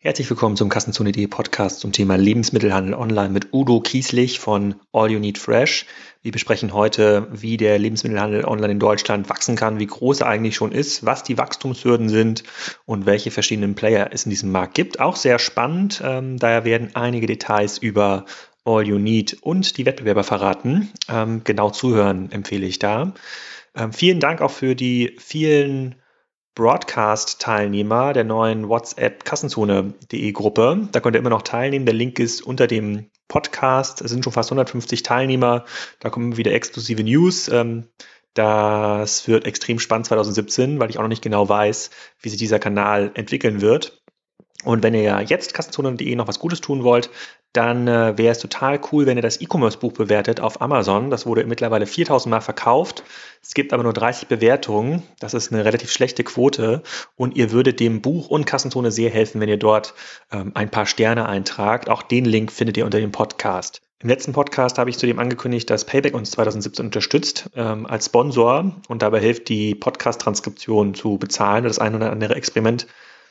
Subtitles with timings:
[0.00, 5.18] Herzlich willkommen zum Kassenzone.de Podcast zum Thema Lebensmittelhandel online mit Udo Kieslich von All You
[5.18, 5.86] Need Fresh.
[6.22, 10.54] Wir besprechen heute, wie der Lebensmittelhandel online in Deutschland wachsen kann, wie groß er eigentlich
[10.54, 12.44] schon ist, was die Wachstumshürden sind
[12.86, 15.00] und welche verschiedenen Player es in diesem Markt gibt.
[15.00, 18.24] Auch sehr spannend, ähm, daher werden einige Details über
[18.64, 20.92] All You Need und die Wettbewerber verraten.
[21.08, 23.14] Ähm, genau zuhören empfehle ich da.
[23.74, 25.96] Ähm, vielen Dank auch für die vielen
[26.58, 30.88] Broadcast-Teilnehmer der neuen WhatsApp-Kassenzone.de Gruppe.
[30.90, 31.86] Da könnt ihr immer noch teilnehmen.
[31.86, 34.00] Der Link ist unter dem Podcast.
[34.00, 35.66] Es sind schon fast 150 Teilnehmer.
[36.00, 37.46] Da kommen wieder exklusive News.
[37.46, 37.84] Ähm,
[38.34, 41.90] das wird extrem spannend 2017, weil ich auch noch nicht genau weiß,
[42.22, 44.02] wie sich dieser Kanal entwickeln wird.
[44.64, 47.08] Und wenn ihr jetzt Kassenzone.de noch was Gutes tun wollt,
[47.52, 51.10] dann äh, wäre es total cool, wenn ihr das E-Commerce-Buch bewertet auf Amazon.
[51.10, 53.02] Das wurde mittlerweile 4000 Mal verkauft.
[53.42, 55.02] Es gibt aber nur 30 Bewertungen.
[55.18, 56.82] Das ist eine relativ schlechte Quote.
[57.16, 59.94] Und ihr würdet dem Buch und Kassenzone sehr helfen, wenn ihr dort
[60.30, 61.88] ähm, ein paar Sterne eintragt.
[61.88, 63.80] Auch den Link findet ihr unter dem Podcast.
[64.00, 68.76] Im letzten Podcast habe ich zudem angekündigt, dass Payback uns 2017 unterstützt ähm, als Sponsor
[68.86, 72.86] und dabei hilft, die Podcast-Transkription zu bezahlen oder das ein oder andere Experiment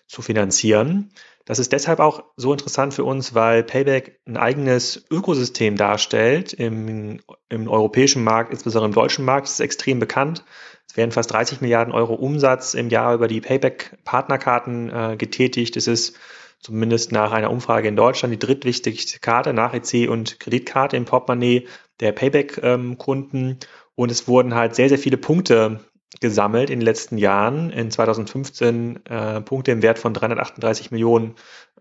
[0.07, 1.11] zu finanzieren.
[1.47, 7.21] Das ist deshalb auch so interessant für uns, weil Payback ein eigenes Ökosystem darstellt im,
[7.47, 9.47] im europäischen Markt, insbesondere im deutschen Markt.
[9.47, 10.43] Ist extrem bekannt.
[10.89, 15.77] Es werden fast 30 Milliarden Euro Umsatz im Jahr über die Payback-Partnerkarten äh, getätigt.
[15.77, 16.17] Es ist
[16.59, 21.65] zumindest nach einer Umfrage in Deutschland die drittwichtigste Karte nach EC und Kreditkarte im Portemonnaie
[22.01, 23.45] der Payback-Kunden.
[23.45, 23.57] Ähm,
[23.95, 25.79] und es wurden halt sehr, sehr viele Punkte
[26.19, 27.69] gesammelt in den letzten Jahren.
[27.69, 31.35] In 2015 äh, Punkte im Wert von 338 Millionen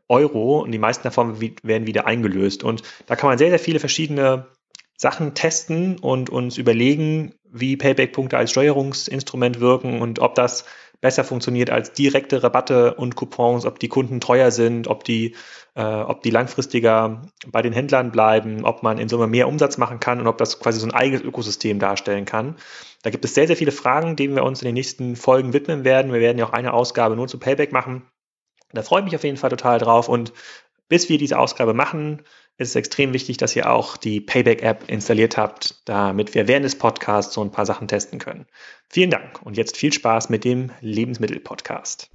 [0.08, 2.62] Euro und die meisten davon werden wieder eingelöst.
[2.62, 4.46] Und da kann man sehr, sehr viele verschiedene
[4.96, 10.64] Sachen testen und uns überlegen, wie Payback-Punkte als Steuerungsinstrument wirken und ob das
[11.00, 15.34] besser funktioniert als direkte Rabatte und Coupons, ob die Kunden treuer sind, ob die,
[15.74, 20.00] äh, ob die langfristiger bei den Händlern bleiben, ob man in Summe mehr Umsatz machen
[20.00, 22.56] kann und ob das quasi so ein eigenes Ökosystem darstellen kann.
[23.02, 25.84] Da gibt es sehr, sehr viele Fragen, denen wir uns in den nächsten Folgen widmen
[25.84, 26.12] werden.
[26.12, 28.02] Wir werden ja auch eine Ausgabe nur zu Payback machen.
[28.72, 30.32] Da freue ich mich auf jeden Fall total drauf und
[30.88, 32.22] bis wir diese Ausgabe machen,
[32.58, 36.78] ist es extrem wichtig, dass ihr auch die Payback-App installiert habt, damit wir während des
[36.78, 38.46] Podcasts so ein paar Sachen testen können.
[38.88, 42.08] Vielen Dank und jetzt viel Spaß mit dem Lebensmittel-Podcast.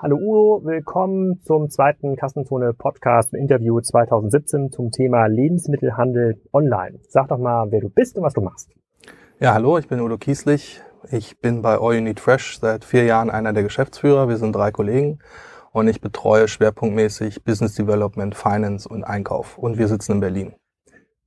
[0.00, 6.98] Hallo Udo, willkommen zum zweiten Kassenzone Podcast Interview 2017 zum Thema Lebensmittelhandel online.
[7.08, 8.70] Sag doch mal, wer du bist und was du machst.
[9.38, 10.80] Ja, hallo, ich bin Udo Kieslich,
[11.10, 14.28] ich bin bei All You Need Fresh seit vier Jahren einer der Geschäftsführer.
[14.28, 15.18] Wir sind drei Kollegen
[15.72, 19.58] und ich betreue schwerpunktmäßig Business Development, Finance und Einkauf.
[19.58, 20.54] Und wir sitzen in Berlin.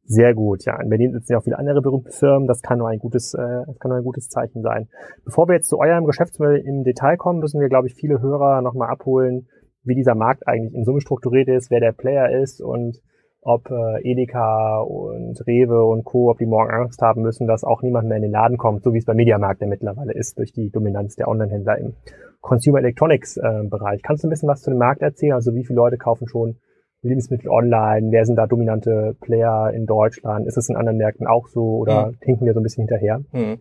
[0.08, 0.80] Sehr gut, ja.
[0.80, 2.48] In Berlin sitzen ja auch viele andere berühmte Firmen.
[2.48, 4.88] Das kann nur ein gutes, äh, das kann nur ein gutes Zeichen sein.
[5.26, 8.62] Bevor wir jetzt zu eurem Geschäftsmodell im Detail kommen, müssen wir, glaube ich, viele Hörer
[8.62, 9.48] nochmal abholen,
[9.84, 13.02] wie dieser Markt eigentlich in Summe strukturiert ist, wer der Player ist und
[13.46, 17.84] ob äh, Edeka und Rewe und Co., ob die morgen Angst haben müssen, dass auch
[17.84, 20.52] niemand mehr in den Laden kommt, so wie es beim Mediamarkt ja mittlerweile ist, durch
[20.52, 21.94] die Dominanz der Online-Händler im
[22.42, 24.02] Consumer Electronics äh, Bereich.
[24.02, 25.34] Kannst du ein bisschen was zu dem Markt erzählen?
[25.34, 26.58] Also wie viele Leute kaufen schon
[27.04, 28.08] Lebensmittel online?
[28.10, 30.48] Wer sind da dominante Player in Deutschland?
[30.48, 32.18] Ist es in anderen Märkten auch so oder hm.
[32.22, 33.22] hinken wir so ein bisschen hinterher?
[33.32, 33.60] Hm.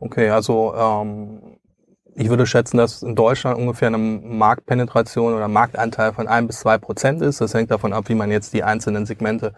[0.00, 1.40] Okay, also ähm,
[2.16, 6.78] ich würde schätzen, dass in Deutschland ungefähr eine Marktpenetration oder Marktanteil von ein bis zwei
[6.78, 7.40] Prozent ist.
[7.40, 9.54] Das hängt davon ab, wie man jetzt die einzelnen Segmente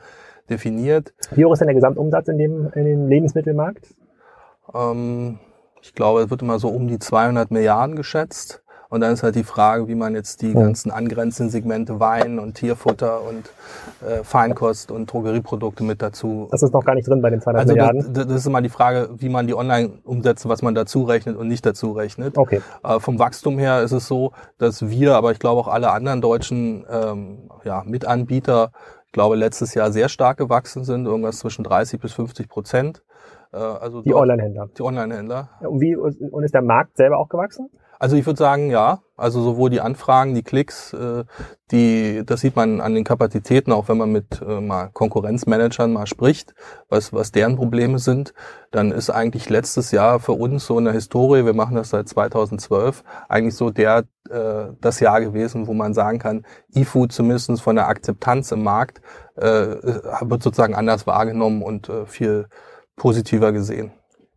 [0.48, 1.12] definiert.
[1.32, 3.94] Wie hoch ist denn der Gesamtumsatz in dem, in dem Lebensmittelmarkt?
[4.74, 5.38] Ähm,
[5.82, 8.62] ich glaube, es wird immer so um die 200 Milliarden geschätzt.
[8.88, 12.54] Und dann ist halt die Frage, wie man jetzt die ganzen angrenzenden Segmente Wein und
[12.54, 13.50] Tierfutter und
[14.06, 16.48] äh, Feinkost und Drogerieprodukte mit dazu.
[16.50, 18.14] Das ist noch gar nicht drin bei den 200 also Milliarden.
[18.14, 21.48] Das, das ist immer die Frage, wie man die Online-Umsätze, was man dazu rechnet und
[21.48, 22.38] nicht dazu rechnet.
[22.38, 22.60] Okay.
[22.84, 26.20] Äh, vom Wachstum her ist es so, dass wir, aber ich glaube auch alle anderen
[26.20, 28.70] deutschen ähm, ja, Mitanbieter,
[29.06, 33.02] ich glaube letztes Jahr sehr stark gewachsen sind, irgendwas zwischen 30 bis 50 Prozent.
[33.52, 34.68] Äh, also die Online-Händler.
[34.76, 35.48] Die Online-Händler.
[35.60, 37.70] Und wie und ist der Markt selber auch gewachsen?
[37.98, 39.00] Also ich würde sagen, ja.
[39.18, 41.24] Also sowohl die Anfragen, die Klicks, äh,
[41.70, 46.06] die, das sieht man an den Kapazitäten, auch wenn man mit äh, mal Konkurrenzmanagern mal
[46.06, 46.54] spricht,
[46.90, 48.34] was, was deren Probleme sind,
[48.72, 52.08] dann ist eigentlich letztes Jahr für uns so in der Historie, wir machen das seit
[52.10, 56.44] 2012, eigentlich so der äh, das Jahr gewesen, wo man sagen kann,
[56.74, 59.00] E-Food zumindest von der Akzeptanz im Markt
[59.36, 62.48] äh, wird sozusagen anders wahrgenommen und äh, viel
[62.96, 63.92] positiver gesehen.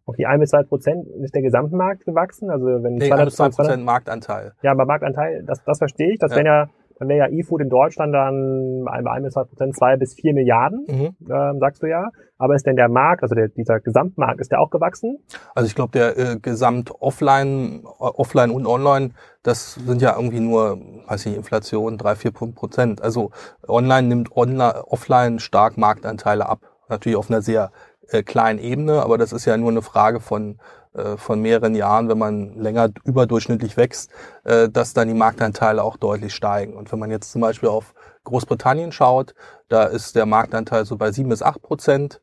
[0.10, 2.50] Okay, ein bis zwei Prozent ist der Gesamtmarkt gewachsen.
[2.50, 4.54] Also wenn nee, 200, ein bis zwei Prozent Marktanteil.
[4.64, 6.20] Ja, aber Marktanteil, das, das verstehe ich.
[6.20, 6.38] Das ja.
[6.38, 6.70] wären ja
[7.00, 10.34] dann wäre ja E-Food in Deutschland dann bei ein bis zwei Prozent zwei bis vier
[10.34, 11.16] Milliarden, mhm.
[11.32, 12.10] ähm, sagst du ja.
[12.38, 15.18] Aber ist denn der Markt, also der, dieser Gesamtmarkt, ist der auch gewachsen?
[15.56, 19.12] Also ich glaube, der äh, Gesamt Offline, Offline und Online,
[19.44, 20.78] das sind ja irgendwie nur,
[21.08, 23.02] weiß ich, Inflation drei, vier Prozent.
[23.02, 23.32] Also
[23.66, 26.60] Online nimmt Online, Offline stark Marktanteile ab.
[26.90, 27.72] Natürlich auf einer sehr
[28.12, 30.60] äh, kleinen Ebene, aber das ist ja nur eine Frage von
[30.94, 34.10] äh, von mehreren Jahren, wenn man länger überdurchschnittlich wächst,
[34.44, 36.74] äh, dass dann die Marktanteile auch deutlich steigen.
[36.74, 39.36] Und wenn man jetzt zum Beispiel auf Großbritannien schaut,
[39.68, 42.22] da ist der Marktanteil so bei sieben bis acht Prozent.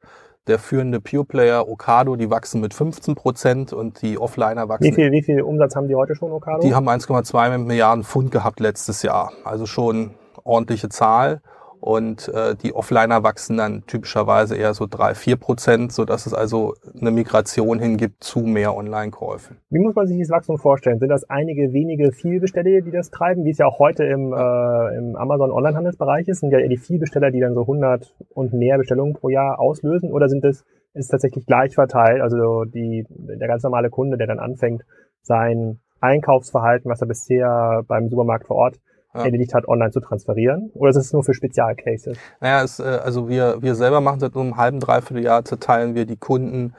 [0.48, 4.84] Der führende Pure Player Okado, die wachsen mit 15 Prozent und die Offliner wachsen.
[4.84, 6.60] Wie viel, wie viel Umsatz haben die heute schon, Okado?
[6.60, 9.32] Die haben 1,2 Milliarden Pfund gehabt letztes Jahr.
[9.44, 11.40] Also schon ordentliche Zahl
[11.86, 16.34] und äh, die Offliner wachsen dann typischerweise eher so drei, vier Prozent, so dass es
[16.34, 19.58] also eine Migration hingibt zu mehr Online-Käufen.
[19.70, 20.98] Wie muss man sich dieses Wachstum vorstellen?
[20.98, 24.98] Sind das einige wenige Vielbesteller, die das treiben, wie es ja auch heute im, äh,
[24.98, 26.40] im Amazon Online-Handelsbereich ist?
[26.40, 30.10] Sind ja eher die Vielbesteller, die dann so 100 und mehr Bestellungen pro Jahr auslösen?
[30.12, 32.20] Oder sind es ist tatsächlich gleich verteilt?
[32.20, 34.82] Also die, der ganz normale Kunde, der dann anfängt,
[35.22, 38.80] sein Einkaufsverhalten, was er bisher beim Supermarkt vor Ort
[39.18, 39.24] ja.
[39.24, 40.70] erledigt hat, online zu transferieren?
[40.74, 42.18] Oder ist es nur für Spezialcases?
[42.40, 46.06] Naja, es, äh, also wir, wir selber machen seit einem halben, dreiviertel Jahr, zerteilen wir
[46.06, 46.74] die Kunden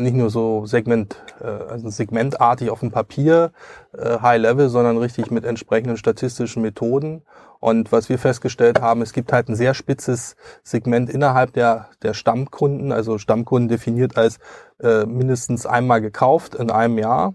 [0.00, 3.52] nicht nur so Segment, äh, also segmentartig auf dem Papier,
[3.96, 7.22] äh, High Level, sondern richtig mit entsprechenden statistischen Methoden.
[7.60, 10.34] Und was wir festgestellt haben, es gibt halt ein sehr spitzes
[10.64, 14.38] Segment innerhalb der, der Stammkunden, also Stammkunden definiert als
[14.82, 17.34] äh, mindestens einmal gekauft in einem Jahr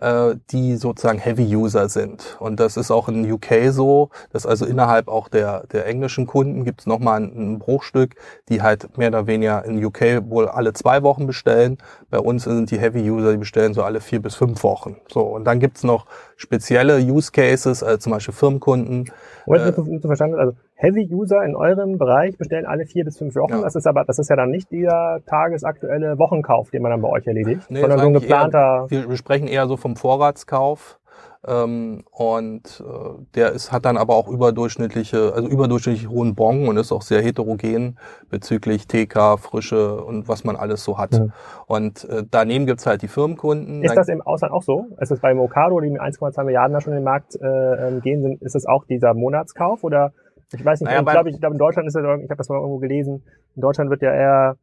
[0.00, 2.36] äh, die sozusagen Heavy-User sind.
[2.40, 6.64] Und das ist auch in UK so, dass also innerhalb auch der, der englischen Kunden
[6.64, 8.16] gibt es nochmal ein, ein Bruchstück,
[8.48, 11.78] die halt mehr oder weniger in UK wohl alle zwei Wochen bestellen.
[12.10, 14.96] Bei uns sind die Heavy-User, die bestellen so alle vier bis fünf Wochen.
[15.12, 16.06] So, und dann gibt's noch
[16.36, 19.10] spezielle Use Cases, also zum Beispiel Firmenkunden.
[19.46, 23.52] Moment, äh, verstanden, also Heavy-User in eurem Bereich bestellen alle vier bis fünf Wochen.
[23.52, 23.62] Ja.
[23.62, 27.08] Das ist aber, das ist ja dann nicht der tagesaktuelle Wochenkauf, den man dann bei
[27.08, 28.86] euch erledigt, nee, sondern so ein geplanter.
[28.90, 30.98] Eher, wir sprechen eher so vom Vorratskauf.
[31.46, 36.78] Ähm, und äh, der ist, hat dann aber auch überdurchschnittliche, also überdurchschnittlich hohen Bon und
[36.78, 37.98] ist auch sehr heterogen
[38.30, 41.12] bezüglich TK, Frische und was man alles so hat.
[41.12, 41.32] Mhm.
[41.66, 43.82] Und äh, daneben gibt's halt die Firmenkunden.
[43.82, 44.86] Ist das im Ausland auch so?
[44.98, 48.00] Ist es bei Mokado, die mit 1,2 Milliarden da schon in den Markt äh, ähm,
[48.00, 50.14] gehen sind, ist es auch dieser Monatskauf oder
[50.52, 52.48] ich weiß nicht, naja, ich glaube, ich glaube in Deutschland ist es, ich habe das
[52.48, 53.24] mal irgendwo gelesen,
[53.54, 54.56] in Deutschland wird ja eher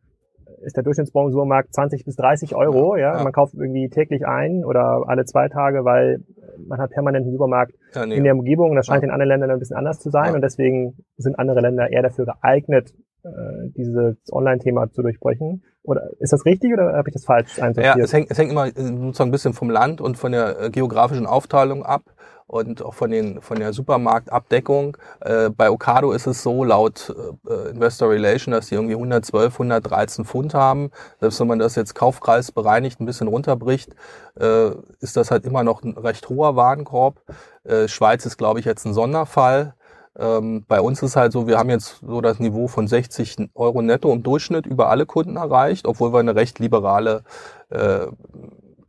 [0.64, 1.32] ist der Durchschnittsbon
[1.72, 3.24] 20 bis 30 Euro, ja, ja.
[3.24, 6.24] Man kauft irgendwie täglich ein oder alle zwei Tage, weil
[6.68, 8.16] man hat permanent einen Supermarkt ja, nee.
[8.16, 8.76] in der Umgebung.
[8.76, 9.08] Das scheint ja.
[9.08, 12.26] in anderen Ländern ein bisschen anders zu sein und deswegen sind andere Länder eher dafür
[12.26, 12.94] geeignet,
[13.24, 13.30] äh,
[13.76, 15.64] dieses Online-Thema zu durchbrechen.
[15.84, 17.96] Oder ist das richtig oder habe ich das falsch einsortiert?
[17.98, 20.70] Ja, es hängt, es hängt immer sozusagen ein bisschen vom Land und von der äh,
[20.70, 22.04] geografischen Aufteilung ab
[22.52, 24.98] und auch von den von der Supermarktabdeckung.
[25.22, 27.16] Äh, bei Ocado ist es so laut
[27.48, 30.92] äh, Investor Relation, dass die irgendwie 112, 113 Pfund haben.
[31.22, 33.96] Selbst wenn man das jetzt Kaufkreis bereinigt ein bisschen runterbricht,
[34.38, 37.22] äh, ist das halt immer noch ein recht hoher Warenkorb.
[37.64, 39.74] Äh, Schweiz ist, glaube ich, jetzt ein Sonderfall.
[40.20, 43.82] Ähm, bei uns ist halt so, wir haben jetzt so das Niveau von 60 Euro
[43.82, 47.24] netto im Durchschnitt über alle Kunden erreicht, obwohl wir eine recht liberale
[47.70, 48.08] äh,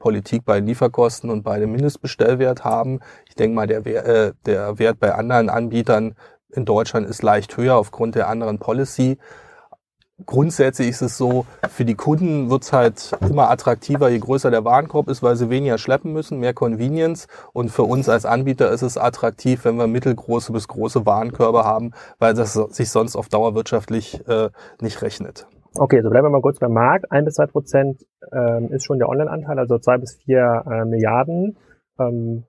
[0.03, 2.99] Politik bei Lieferkosten und bei dem Mindestbestellwert haben.
[3.29, 6.17] Ich denke mal, der, äh, der Wert bei anderen Anbietern
[6.51, 9.17] in Deutschland ist leicht höher aufgrund der anderen Policy.
[10.27, 14.65] Grundsätzlich ist es so, für die Kunden wird es halt immer attraktiver, je größer der
[14.65, 17.29] Warenkorb ist, weil sie weniger schleppen müssen, mehr Convenience.
[17.53, 21.93] Und für uns als Anbieter ist es attraktiv, wenn wir mittelgroße bis große Warenkörbe haben,
[22.19, 24.51] weil das sich sonst auf Dauer wirtschaftlich äh,
[24.81, 25.47] nicht rechnet.
[25.75, 27.11] Okay, so bleiben wir mal kurz beim Markt.
[27.11, 31.57] Ein bis zwei Prozent ähm, ist schon der Online-Anteil, also zwei bis vier äh, Milliarden.
[31.99, 32.45] Ähm,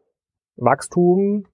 [0.57, 1.45] Wachstum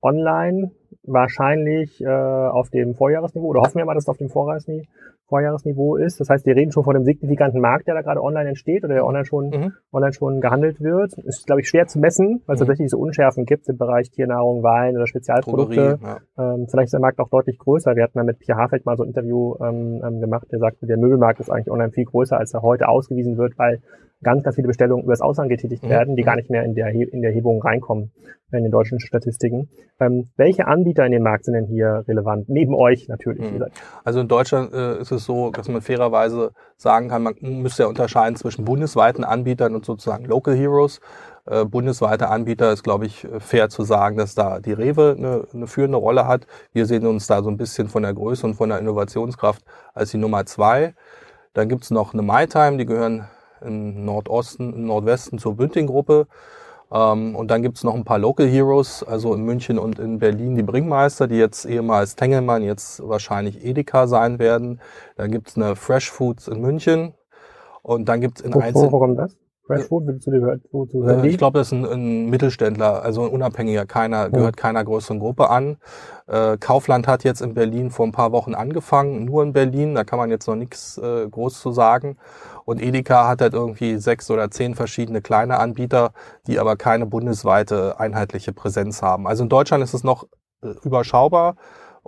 [0.00, 0.70] online
[1.02, 4.88] wahrscheinlich äh, auf dem Vorjahresniveau oder hoffen wir mal, dass es auf dem Vorjahresniveau,
[5.28, 6.20] Vorjahresniveau ist.
[6.20, 8.94] Das heißt, wir reden schon von einem signifikanten Markt, der da gerade online entsteht oder
[8.94, 9.72] der online schon, mhm.
[9.92, 11.12] online schon gehandelt wird.
[11.18, 12.66] Ist, glaube ich, schwer zu messen, weil es mhm.
[12.66, 15.98] tatsächlich so Unschärfen gibt im Bereich Tiernahrung, Wein oder Spezialprodukte.
[15.98, 16.54] Drogerie, ja.
[16.54, 17.94] ähm, vielleicht ist der Markt auch deutlich größer.
[17.94, 20.86] Wir hatten mal mit Pierre Hafeld mal so ein Interview ähm, ähm, gemacht, der sagte,
[20.86, 23.80] der Möbelmarkt ist eigentlich online viel größer, als er heute ausgewiesen wird, weil
[24.22, 25.88] ganz, ganz viele Bestellungen übers Ausland getätigt mhm.
[25.88, 28.12] werden, die gar nicht mehr in der, in der Hebung reinkommen
[28.50, 29.68] in den deutschen Statistiken.
[30.00, 32.48] Ähm, welche Anbieter in dem Markt sind denn hier relevant?
[32.48, 33.50] Neben euch natürlich.
[33.52, 33.66] Mhm.
[34.04, 37.88] Also in Deutschland äh, ist es so, dass man fairerweise sagen kann, man müsste ja
[37.88, 41.00] unterscheiden zwischen bundesweiten Anbietern und sozusagen Local Heroes.
[41.44, 45.66] Äh, bundesweite Anbieter ist, glaube ich, fair zu sagen, dass da die Rewe eine, eine
[45.66, 46.46] führende Rolle hat.
[46.72, 50.10] Wir sehen uns da so ein bisschen von der Größe und von der Innovationskraft als
[50.10, 50.94] die Nummer zwei.
[51.52, 53.28] Dann gibt's noch eine MyTime, die gehören
[53.62, 56.26] im Nordosten, im Nordwesten zur Bünding-Gruppe.
[56.90, 60.56] Ähm, und dann gibt's noch ein paar Local Heroes, also in München und in Berlin
[60.56, 64.80] die Bringmeister, die jetzt ehemals Tengelmann, jetzt wahrscheinlich Edeka sein werden.
[65.16, 67.14] Dann gibt's eine Fresh Foods in München.
[67.82, 68.90] Und dann gibt's in Wo, einzelnen...
[68.90, 69.36] kommt das?
[69.76, 70.60] Food, willst du dir
[70.90, 74.56] zu hören Äh, Ich glaube, das ist ein, ein Mittelständler, also ein Unabhängiger, keiner, gehört
[74.56, 75.76] keiner größeren Gruppe an.
[76.26, 80.04] Äh, Kaufland hat jetzt in Berlin vor ein paar Wochen angefangen, nur in Berlin, da
[80.04, 82.16] kann man jetzt noch nichts äh, groß zu sagen.
[82.64, 86.12] Und Edeka hat halt irgendwie sechs oder zehn verschiedene kleine Anbieter,
[86.46, 89.26] die aber keine bundesweite einheitliche Präsenz haben.
[89.26, 90.26] Also in Deutschland ist es noch
[90.62, 91.56] äh, überschaubar.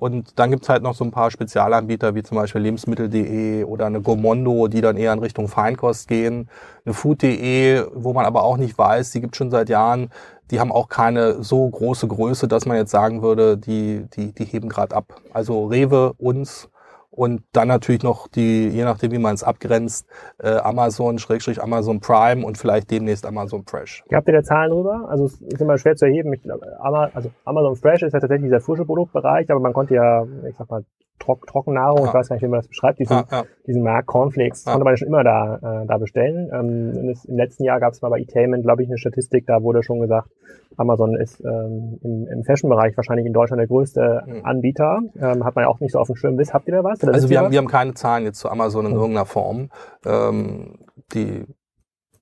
[0.00, 4.00] Und dann gibt's halt noch so ein paar Spezialanbieter, wie zum Beispiel Lebensmittel.de oder eine
[4.00, 6.48] Gomondo, die dann eher in Richtung Feinkost gehen.
[6.86, 10.08] Eine Food.de, wo man aber auch nicht weiß, die gibt schon seit Jahren,
[10.50, 14.46] die haben auch keine so große Größe, dass man jetzt sagen würde, die, die, die
[14.46, 15.20] heben gerade ab.
[15.34, 16.70] Also Rewe, uns
[17.10, 20.06] und dann natürlich noch die, je nachdem wie man es abgrenzt,
[20.38, 24.04] äh, Amazon, Schrägstrich Amazon Prime und vielleicht demnächst Amazon Fresh.
[24.12, 25.06] Habt ihr da Zahlen drüber?
[25.08, 26.32] Also es ist immer schwer zu erheben.
[26.32, 26.40] Ich
[26.80, 30.70] also Amazon Fresh ist ja tatsächlich dieser frische Produktbereich, aber man konnte ja, ich sag
[30.70, 30.84] mal,
[31.20, 33.22] Trock Trockennahrung, ich weiß gar nicht, wie man das beschreibt, diesen,
[33.66, 36.50] diesen Markt Cornflakes, konnte man ja schon immer da, äh, da bestellen.
[36.52, 39.82] Ähm, Im letzten Jahr gab es mal bei Etainment, glaube ich, eine Statistik, da wurde
[39.82, 40.30] schon gesagt,
[40.76, 44.44] Amazon ist ähm, im, im Fashion-Bereich wahrscheinlich in Deutschland der größte Mhm.
[44.44, 45.00] Anbieter.
[45.20, 46.38] Ähm, hat man ja auch nicht so auf dem Schirm.
[46.38, 47.02] Wisst, habt ihr da was?
[47.02, 47.52] Oder Also wir haben, was?
[47.52, 48.98] wir haben keine Zahlen jetzt zu Amazon in Mhm.
[48.98, 49.68] irgendeiner Form.
[50.06, 50.78] Ähm,
[51.12, 51.44] die,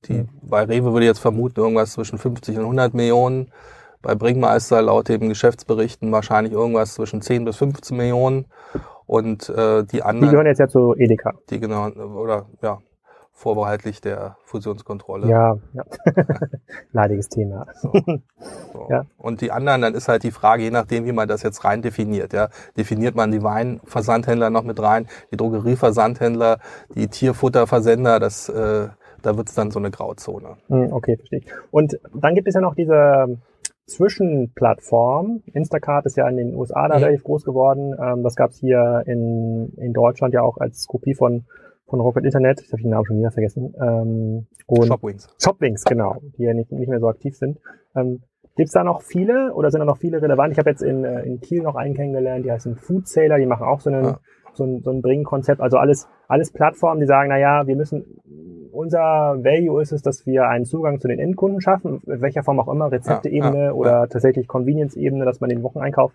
[0.07, 0.28] die Mhm.
[0.43, 3.52] bei Rewe würde ich jetzt vermuten irgendwas zwischen 50 und 100 Millionen.
[4.02, 8.47] Bei Bringmeister laut den Geschäftsberichten wahrscheinlich irgendwas zwischen 10 bis 15 Millionen.
[9.07, 11.33] Und äh, die Die anderen, gehören jetzt ja zu Edeka.
[11.50, 12.78] die genau, oder ja,
[13.33, 15.28] vorbehaltlich der Fusionskontrolle.
[15.28, 15.85] Ja, ja.
[16.93, 17.67] Leidiges Thema.
[17.75, 17.93] So.
[18.73, 18.87] So.
[18.90, 19.05] Ja.
[19.17, 21.81] Und die anderen, dann ist halt die Frage, je nachdem, wie man das jetzt rein
[21.83, 22.33] definiert.
[22.33, 22.49] Ja.
[22.76, 26.59] Definiert man die Weinversandhändler noch mit rein, die Drogerieversandhändler,
[26.95, 28.88] die Tierfutterversender, das, äh,
[29.23, 30.57] da wird's dann so eine Grauzone.
[30.69, 31.47] Hm, Okay, verstehe ich.
[31.71, 33.38] Und dann gibt es ja noch diese
[33.88, 35.42] Zwischenplattform.
[35.52, 37.04] Instacart ist ja in den USA da Mhm.
[37.04, 37.95] relativ groß geworden.
[38.00, 41.45] Ähm, das gab es hier in, in Deutschland ja auch als Kopie von,
[41.87, 42.61] von Rocket Internet.
[42.61, 43.75] Ich habe den Namen schon wieder vergessen.
[43.80, 45.28] Ähm, und Shopwings.
[45.42, 47.59] Shopwings, genau, die ja nicht, nicht mehr so aktiv sind.
[47.97, 48.21] Ähm,
[48.57, 50.52] Gibt es da noch viele oder sind da noch viele relevant?
[50.52, 53.47] Ich habe jetzt in, äh, in Kiel noch einen kennengelernt, die heißen Food Sailor, die
[53.47, 54.21] machen auch so einen, Ja.
[54.59, 55.61] So ein, so ein Bringen-Konzept.
[55.61, 58.21] Also alles, alles Plattformen, die sagen, na ja, wir müssen,
[58.73, 58.99] unser
[59.43, 62.69] Value ist es, dass wir einen Zugang zu den Endkunden schaffen, in welcher Form auch
[62.69, 66.12] immer, Rezepte-Ebene Ja, ja, oder tatsächlich Convenience-Ebene, dass man den Wocheneinkauf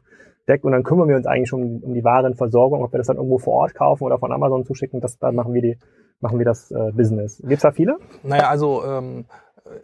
[0.48, 3.08] deckt und dann kümmern wir uns eigentlich schon um, um die Warenversorgung, ob wir das
[3.08, 5.78] dann irgendwo vor Ort kaufen oder von Amazon zuschicken, das, dann machen wir die,
[6.20, 7.42] machen wir das äh, Business.
[7.46, 7.98] Gibt's da viele?
[8.24, 9.26] Naja, also ähm,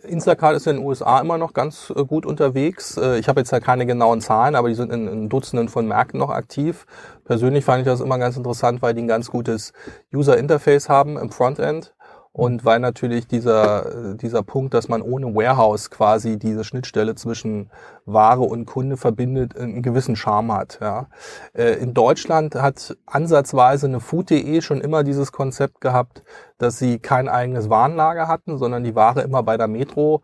[0.04, 2.98] Instacart ist in den USA immer noch ganz äh, gut unterwegs.
[2.98, 5.88] Äh, ich habe jetzt ja keine genauen Zahlen, aber die sind in, in Dutzenden von
[5.88, 6.86] Märkten noch aktiv.
[7.24, 9.72] Persönlich fand ich das immer ganz interessant, weil die ein ganz gutes
[10.14, 11.94] User Interface haben im Frontend.
[12.32, 17.72] Und weil natürlich dieser, dieser Punkt, dass man ohne Warehouse quasi diese Schnittstelle zwischen
[18.06, 20.78] Ware und Kunde verbindet, einen gewissen Charme hat.
[20.80, 21.08] Ja.
[21.54, 26.24] Äh, In Deutschland hat ansatzweise eine Food.de schon immer dieses Konzept gehabt,
[26.60, 30.22] dass sie kein eigenes Warenlager hatten, sondern die Ware immer bei der Metro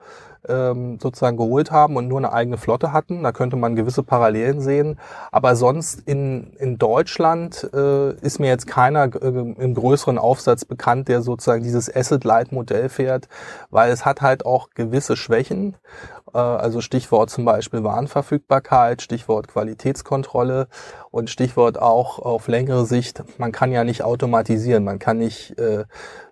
[0.50, 3.24] ähm, sozusagen geholt haben und nur eine eigene Flotte hatten.
[3.24, 5.00] Da könnte man gewisse Parallelen sehen.
[5.32, 11.08] Aber sonst in, in Deutschland äh, ist mir jetzt keiner äh, im größeren Aufsatz bekannt,
[11.08, 13.28] der sozusagen dieses Asset-Light-Modell fährt,
[13.70, 15.75] weil es hat halt auch gewisse Schwächen.
[16.34, 20.68] Äh, also Stichwort zum Beispiel Warenverfügbarkeit, Stichwort Qualitätskontrolle
[21.10, 25.86] und Stichwort auch auf längere Sicht, man kann ja nicht automatisieren, man kann nicht äh,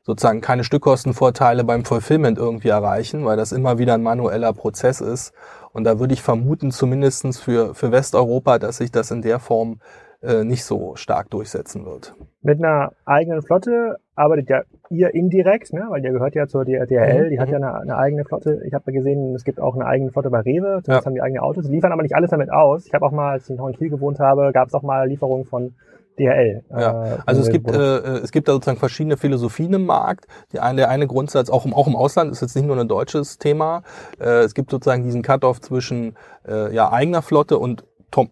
[0.03, 5.33] sozusagen keine Stückkostenvorteile beim Fulfillment irgendwie erreichen, weil das immer wieder ein manueller Prozess ist.
[5.71, 9.79] Und da würde ich vermuten, zumindestens für, für Westeuropa, dass sich das in der Form
[10.21, 12.13] äh, nicht so stark durchsetzen wird.
[12.41, 15.85] Mit einer eigenen Flotte arbeitet ja ihr indirekt, ne?
[15.89, 17.53] weil ihr gehört ja zur DHL, Mhm, die hat mhm.
[17.53, 18.61] ja eine, eine eigene Flotte.
[18.65, 21.05] Ich habe gesehen, es gibt auch eine eigene Flotte bei Rewe, zumindest Ja.
[21.05, 22.85] haben die eigene Autos, liefern aber nicht alles damit aus.
[22.85, 25.07] Ich habe auch mal, als ich noch in Kiel gewohnt habe, gab es auch mal
[25.07, 25.73] Lieferungen von
[26.17, 26.63] DHL.
[26.69, 28.05] Ja, äh, Also es gibt, Produkten.
[28.05, 30.27] äh, es gibt da sozusagen verschiedene Philosophien im Markt.
[30.51, 32.87] Die eine, der eine Grundsatz, auch im, auch im Ausland, ist jetzt nicht nur ein
[32.87, 33.83] deutsches Thema.
[34.19, 36.15] Äh, es gibt sozusagen diesen Cut-off zwischen
[36.47, 37.83] äh, ja, eigener Flotte und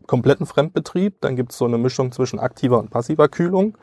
[0.05, 1.21] kompletten Fremdbetrieb.
[1.21, 3.77] Dann gibt es so eine Mischung zwischen aktiver und passiver Kühlung.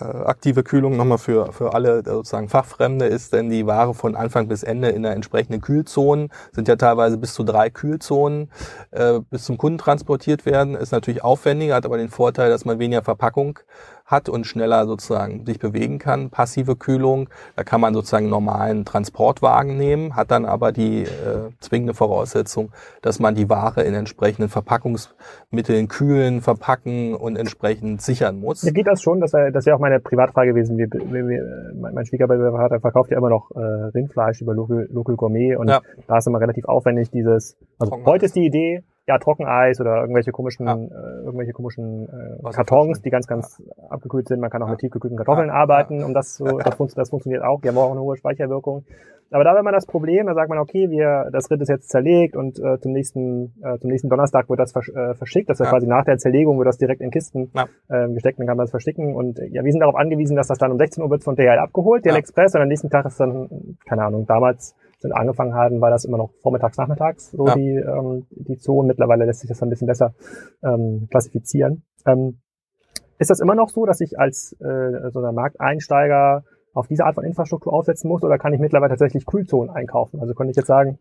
[0.00, 4.48] Äh, aktive Kühlung nochmal für, für alle sozusagen Fachfremde ist denn die Ware von Anfang
[4.48, 8.50] bis Ende in der entsprechenden Kühlzonen, sind ja teilweise bis zu drei Kühlzonen,
[8.92, 10.74] äh, bis zum Kunden transportiert werden.
[10.74, 13.58] Ist natürlich aufwendiger, hat aber den Vorteil, dass man weniger Verpackung
[14.08, 16.30] hat und schneller sozusagen sich bewegen kann.
[16.30, 21.50] Passive Kühlung, da kann man sozusagen einen normalen Transportwagen nehmen, hat dann aber die äh,
[21.60, 22.72] zwingende Voraussetzung,
[23.02, 28.62] dass man die Ware in entsprechenden Verpackungsmitteln kühlen, verpacken und entsprechend sichern muss.
[28.62, 30.78] Mir geht das schon, das wäre das wär auch meine Privatfrage gewesen.
[30.78, 35.56] Wir, wir, wir, mein Schwiegervater verkauft ja immer noch äh, Rindfleisch über Local, Local Gourmet
[35.56, 35.80] und ja.
[36.06, 40.32] da ist immer relativ aufwendig dieses, also heute ist die Idee, ja, Trockeneis oder irgendwelche
[40.32, 40.74] komischen, ja.
[40.74, 43.84] äh, irgendwelche komischen äh, Kartons, die ganz, ganz ja.
[43.88, 44.38] abgekühlt sind.
[44.38, 45.54] Man kann auch mit tiefgekühlten Kartoffeln ja.
[45.54, 47.62] arbeiten, um das so, das, fun das funktioniert auch.
[47.62, 48.84] Die haben auch eine hohe Speicherwirkung.
[49.30, 51.88] Aber da wäre man das Problem, da sagt man, okay, wir, das Rind ist jetzt
[51.88, 55.48] zerlegt und äh, zum nächsten, äh, zum nächsten Donnerstag wird das versch äh, verschickt.
[55.48, 55.66] Das ja.
[55.66, 57.66] quasi nach der Zerlegung wird das direkt in Kisten ja.
[57.88, 59.14] äh, gesteckt, dann kann man das verschicken.
[59.14, 61.58] Und ja, wir sind darauf angewiesen, dass das dann um 16 Uhr wird von DHL
[61.58, 62.16] abgeholt, DHL ja.
[62.18, 66.04] Express, und am nächsten Tag ist dann, keine Ahnung, damals sind angefangen haben, war das
[66.04, 67.54] immer noch vormittags, nachmittags, so ja.
[67.54, 68.88] die, ähm, die Zonen.
[68.88, 70.14] Mittlerweile lässt sich das ein bisschen besser
[70.62, 71.84] ähm, klassifizieren.
[72.06, 72.40] Ähm,
[73.18, 77.14] ist das immer noch so, dass ich als äh, so ein Markteinsteiger auf diese Art
[77.14, 80.20] von Infrastruktur aufsetzen muss oder kann ich mittlerweile tatsächlich Kühlzonen einkaufen?
[80.20, 80.98] Also könnte ich jetzt sagen,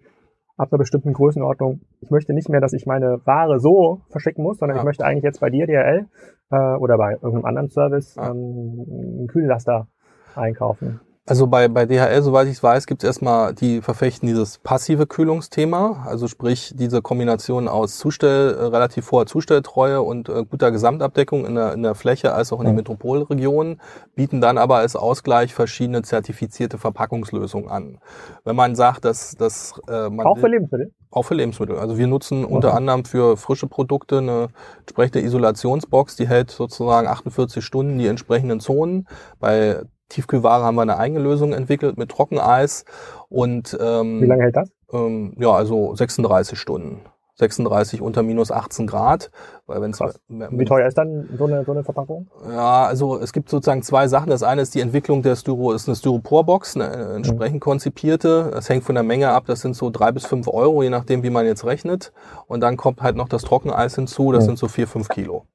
[0.57, 4.57] ab einer bestimmten Größenordnung, ich möchte nicht mehr, dass ich meine Ware so verschicken muss,
[4.57, 4.81] sondern ja.
[4.81, 6.07] ich möchte eigentlich jetzt bei dir, DRL,
[6.49, 9.87] äh, oder bei irgendeinem anderen Service ähm, einen Kühllaster
[10.35, 10.99] einkaufen.
[11.29, 16.05] Also bei, bei DHL, soweit ich weiß, gibt es erstmal, die verfechten dieses passive Kühlungsthema,
[16.07, 21.55] also sprich diese Kombination aus Zustell, äh, relativ hoher Zustelltreue und äh, guter Gesamtabdeckung in
[21.55, 23.81] der, in der Fläche als auch in den Metropolregionen,
[24.15, 27.99] bieten dann aber als Ausgleich verschiedene zertifizierte Verpackungslösungen an.
[28.45, 30.25] Wenn man sagt, dass, dass äh, man...
[30.25, 30.93] Auch für Lebensmittel?
[31.11, 31.77] Auch für Lebensmittel.
[31.77, 32.53] Also wir nutzen okay.
[32.53, 34.47] unter anderem für frische Produkte eine
[34.79, 39.09] entsprechende Isolationsbox, die hält sozusagen 48 Stunden die entsprechenden Zonen.
[39.41, 42.85] Bei Tiefkühlware haben wir eine eigene Lösung entwickelt mit Trockeneis
[43.29, 44.71] und ähm, wie lange hält das?
[44.91, 47.01] Ähm, ja, also 36 Stunden.
[47.37, 49.29] 36 unter minus 18 Grad.
[49.67, 52.27] Weil wenn's, Wie teuer ist dann so eine, so eine Verpackung?
[52.49, 54.29] Ja, also es gibt sozusagen zwei Sachen.
[54.29, 57.61] Das eine ist die Entwicklung der Styro, ist eine Styroporbox, eine äh, entsprechend mhm.
[57.61, 58.49] konzipierte.
[58.51, 59.43] Das hängt von der Menge ab.
[59.45, 62.11] Das sind so drei bis fünf Euro, je nachdem, wie man jetzt rechnet.
[62.47, 64.31] Und dann kommt halt noch das Trockeneis hinzu.
[64.31, 64.47] Das mhm.
[64.47, 65.45] sind so vier, fünf Kilo.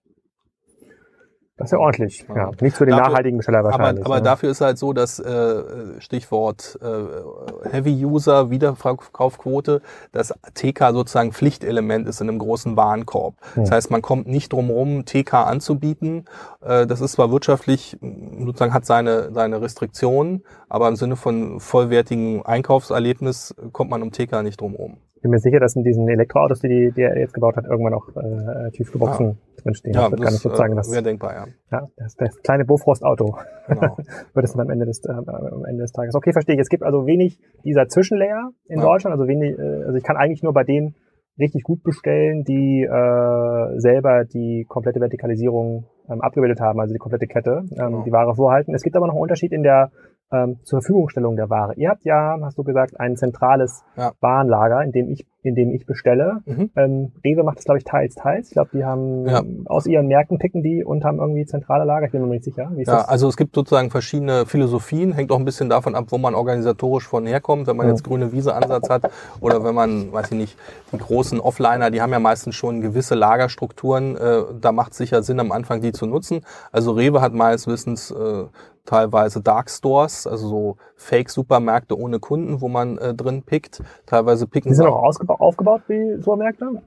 [1.58, 2.24] Das ist ja ordentlich.
[2.34, 2.50] Ja.
[2.60, 4.04] Nicht für den dafür, nachhaltigen Besteller wahrscheinlich.
[4.04, 4.22] Aber, aber ne?
[4.22, 9.82] dafür ist halt so, dass äh, Stichwort äh, Heavy User Wiederverkaufquote,
[10.12, 13.34] dass TK sozusagen Pflichtelement ist in einem großen Warenkorb.
[13.54, 13.64] Hm.
[13.64, 16.24] Das heißt, man kommt nicht drum rum, TK anzubieten.
[16.62, 22.44] Äh, das ist zwar wirtschaftlich sozusagen hat seine seine Restriktionen, aber im Sinne von vollwertigen
[22.46, 26.60] Einkaufserlebnis kommt man um TK nicht drum rum bin mir sicher, dass in diesen Elektroautos,
[26.60, 29.62] die, die er jetzt gebaut hat, irgendwann auch äh, Tiefkühlboxen ja.
[29.62, 29.94] drinstehen.
[29.94, 31.46] Ja, das, das kann ich sozusagen, das wäre denkbar, ja.
[31.70, 33.36] Ja, das, das kleine Bofrost-Auto
[33.68, 33.96] genau.
[34.34, 36.14] wird es dann am Ende des äh, am Ende des Tages.
[36.14, 36.60] Okay, verstehe ich.
[36.60, 38.84] Es gibt also wenig dieser Zwischenlayer in ja.
[38.84, 40.96] Deutschland, also wenig, äh, also ich kann eigentlich nur bei denen
[41.38, 47.26] richtig gut bestellen, die äh, selber die komplette Vertikalisierung ähm, abgebildet haben, also die komplette
[47.26, 48.02] Kette, ähm, genau.
[48.04, 48.74] die Ware vorhalten.
[48.74, 49.92] Es gibt aber noch einen Unterschied in der
[50.32, 51.74] ähm, zur Verfügungstellung der Ware.
[51.76, 54.12] Ihr habt ja, hast du gesagt, ein zentrales ja.
[54.20, 56.42] Warenlager, in dem ich, in dem ich bestelle.
[56.46, 56.70] Mhm.
[56.76, 58.48] Ähm, Rewe macht das, glaube ich, teils, teils.
[58.48, 59.42] Ich glaube, die haben ja.
[59.66, 62.06] aus ihren Märkten picken die und haben irgendwie zentrale Lager.
[62.06, 62.70] Ich bin mir nicht sicher.
[62.74, 63.08] Wie ist ja, das?
[63.08, 67.08] also es gibt sozusagen verschiedene Philosophien, hängt auch ein bisschen davon ab, wo man organisatorisch
[67.08, 67.66] von herkommt.
[67.66, 67.92] Wenn man mhm.
[67.92, 70.56] jetzt grüne Wiese-Ansatz hat oder wenn man, weiß ich nicht,
[70.92, 74.16] die großen Offliner, die haben ja meistens schon gewisse Lagerstrukturen.
[74.16, 76.42] Äh, da macht es sicher Sinn, am Anfang die zu nutzen.
[76.70, 78.44] Also Rewe hat meines Wissens äh,
[78.84, 83.82] teilweise Dark Stores, also so Fake-Supermärkte ohne Kunden, wo man äh, drin pickt.
[84.06, 86.82] Teilweise picken Die sind auch aufgebaut wie Supermärkte?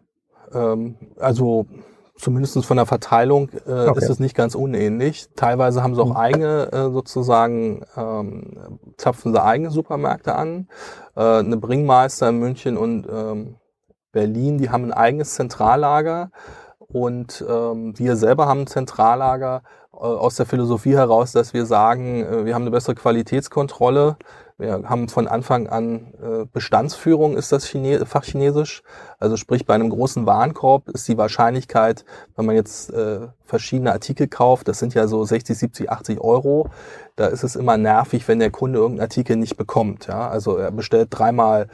[0.53, 1.65] Ähm, also
[2.17, 3.99] zumindest von der Verteilung äh, okay.
[3.99, 5.27] ist es nicht ganz unähnlich.
[5.35, 6.17] Teilweise haben sie auch mhm.
[6.17, 10.67] eigene äh, sozusagen, ähm, zapfen sie eigene Supermärkte an.
[11.15, 13.55] Äh, eine Bringmeister in München und ähm,
[14.11, 16.31] Berlin, die haben ein eigenes Zentrallager.
[16.87, 22.23] Und ähm, wir selber haben ein Zentrallager äh, aus der Philosophie heraus, dass wir sagen,
[22.23, 24.17] äh, wir haben eine bessere Qualitätskontrolle.
[24.57, 28.83] Wir haben von Anfang an äh, Bestandsführung, ist das Chine Fachchinesisch.
[29.19, 32.93] Also sprich, bei einem großen Warenkorb ist die Wahrscheinlichkeit, wenn man jetzt
[33.45, 36.69] verschiedene Artikel kauft, das sind ja so 60, 70, 80 Euro,
[37.15, 40.07] da ist es immer nervig, wenn der Kunde irgendeinen Artikel nicht bekommt.
[40.07, 40.27] Ja?
[40.27, 41.67] Also er bestellt dreimal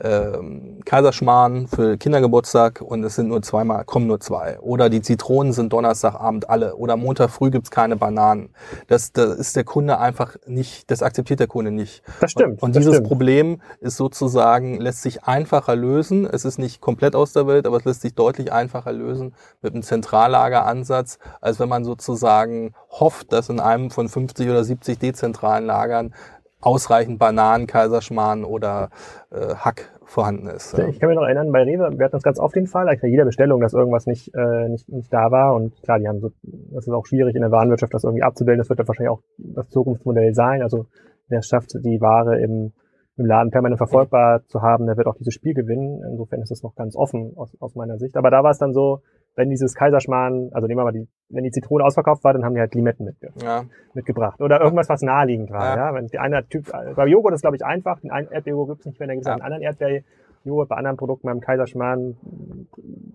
[0.00, 4.58] ähm, Kaiserschmarrn für Kindergeburtstag und es sind nur zweimal, kommen nur zwei.
[4.60, 6.76] Oder die Zitronen sind Donnerstagabend alle.
[6.76, 8.50] Oder Montag früh gibt's keine Bananen.
[8.88, 12.02] Das, das ist der Kunde einfach nicht, das akzeptiert der Kunde nicht.
[12.20, 12.62] Das stimmt.
[12.62, 13.08] Und, und das dieses stimmt.
[13.08, 16.26] Problem ist sozusagen, lässt sich einfacher lösen.
[16.26, 19.74] Es ist nicht komplett aus der Welt, aber es lässt sich deutlich einfacher lösen mit
[19.74, 25.66] einem Zentrallageransatz, als wenn man sozusagen hofft, dass in einem von 50 oder 70 dezentralen
[25.66, 26.14] Lagern
[26.60, 28.90] ausreichend Bananen, Kaiserschmarrn oder
[29.30, 30.78] äh, Hack vorhanden ist.
[30.78, 33.08] Ich kann mich noch erinnern, bei Rewe, wir hatten das ganz oft den Fall, bei
[33.08, 35.54] jeder Bestellung, dass irgendwas nicht, äh, nicht, nicht da war.
[35.54, 38.58] Und klar, die haben so, das ist auch schwierig in der Warenwirtschaft, das irgendwie abzubilden.
[38.58, 40.62] Das wird dann wahrscheinlich auch das Zukunftsmodell sein.
[40.62, 40.86] Also
[41.28, 42.72] wer es schafft, die Ware im,
[43.16, 46.02] im Laden permanent verfolgbar zu haben, der wird auch dieses Spiel gewinnen.
[46.08, 48.16] Insofern ist das noch ganz offen aus, aus meiner Sicht.
[48.16, 49.02] Aber da war es dann so,
[49.36, 52.54] wenn dieses Kaiserschmarrn, also nehmen wir mal die, wenn die Zitrone ausverkauft war, dann haben
[52.54, 53.64] die halt Limetten mitge ja.
[53.94, 54.40] mitgebracht.
[54.40, 55.76] Oder irgendwas, was naheliegend war.
[55.76, 55.88] Ja.
[55.88, 55.94] ja?
[55.94, 58.98] Wenn die eine Typ, bei Joghurt ist glaube ich einfach, den einen Erdbeerjoghurt gibt's nicht
[58.98, 59.34] mehr, dann gibt's ja.
[59.34, 62.16] einen anderen Erdbeerjoghurt, bei anderen Produkten beim Kaiserschmarrn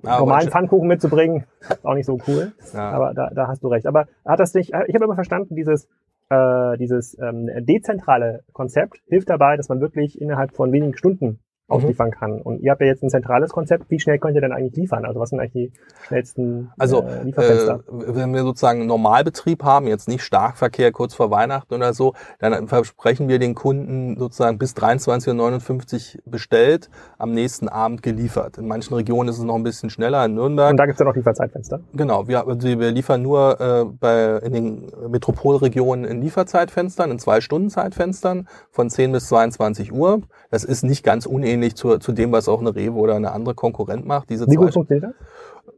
[0.04, 2.52] ja, normalen Pfannkuchen mitzubringen, ist auch nicht so cool.
[2.74, 3.88] Aber da, da hast du recht.
[3.88, 5.90] Aber hat das nicht, ich habe immer verstanden, dieses
[6.30, 11.40] äh, dieses ähm, dezentrale Konzept hilft dabei, dass man wirklich innerhalb von wenigen Stunden
[11.72, 12.12] ausliefern mhm.
[12.12, 12.42] kann.
[12.42, 13.90] Und ihr habt ja jetzt ein zentrales Konzept.
[13.90, 15.06] Wie schnell könnt ihr denn eigentlich liefern?
[15.06, 15.72] Also was sind eigentlich die
[16.08, 17.84] schnellsten also, äh, Lieferfenster?
[17.88, 22.14] Äh, wenn wir sozusagen einen Normalbetrieb haben, jetzt nicht Starkverkehr kurz vor Weihnachten oder so,
[22.40, 28.58] dann versprechen wir den Kunden sozusagen bis 23.59 Uhr bestellt, am nächsten Abend geliefert.
[28.58, 30.72] In manchen Regionen ist es noch ein bisschen schneller, in Nürnberg.
[30.72, 31.80] Und da gibt es ja noch Lieferzeitfenster?
[31.94, 37.42] Genau, wir, also wir liefern nur äh, bei, in den Metropolregionen in Lieferzeitfenstern, in zwei
[37.42, 40.22] Stunden Zeitfenstern von 10 bis 22 Uhr.
[40.50, 43.56] Das ist nicht ganz unähnlich zu, zu dem, was auch eine Rewe oder eine andere
[43.56, 44.30] Konkurrent macht.
[44.30, 45.28] Diese Wie gut funktioniert das?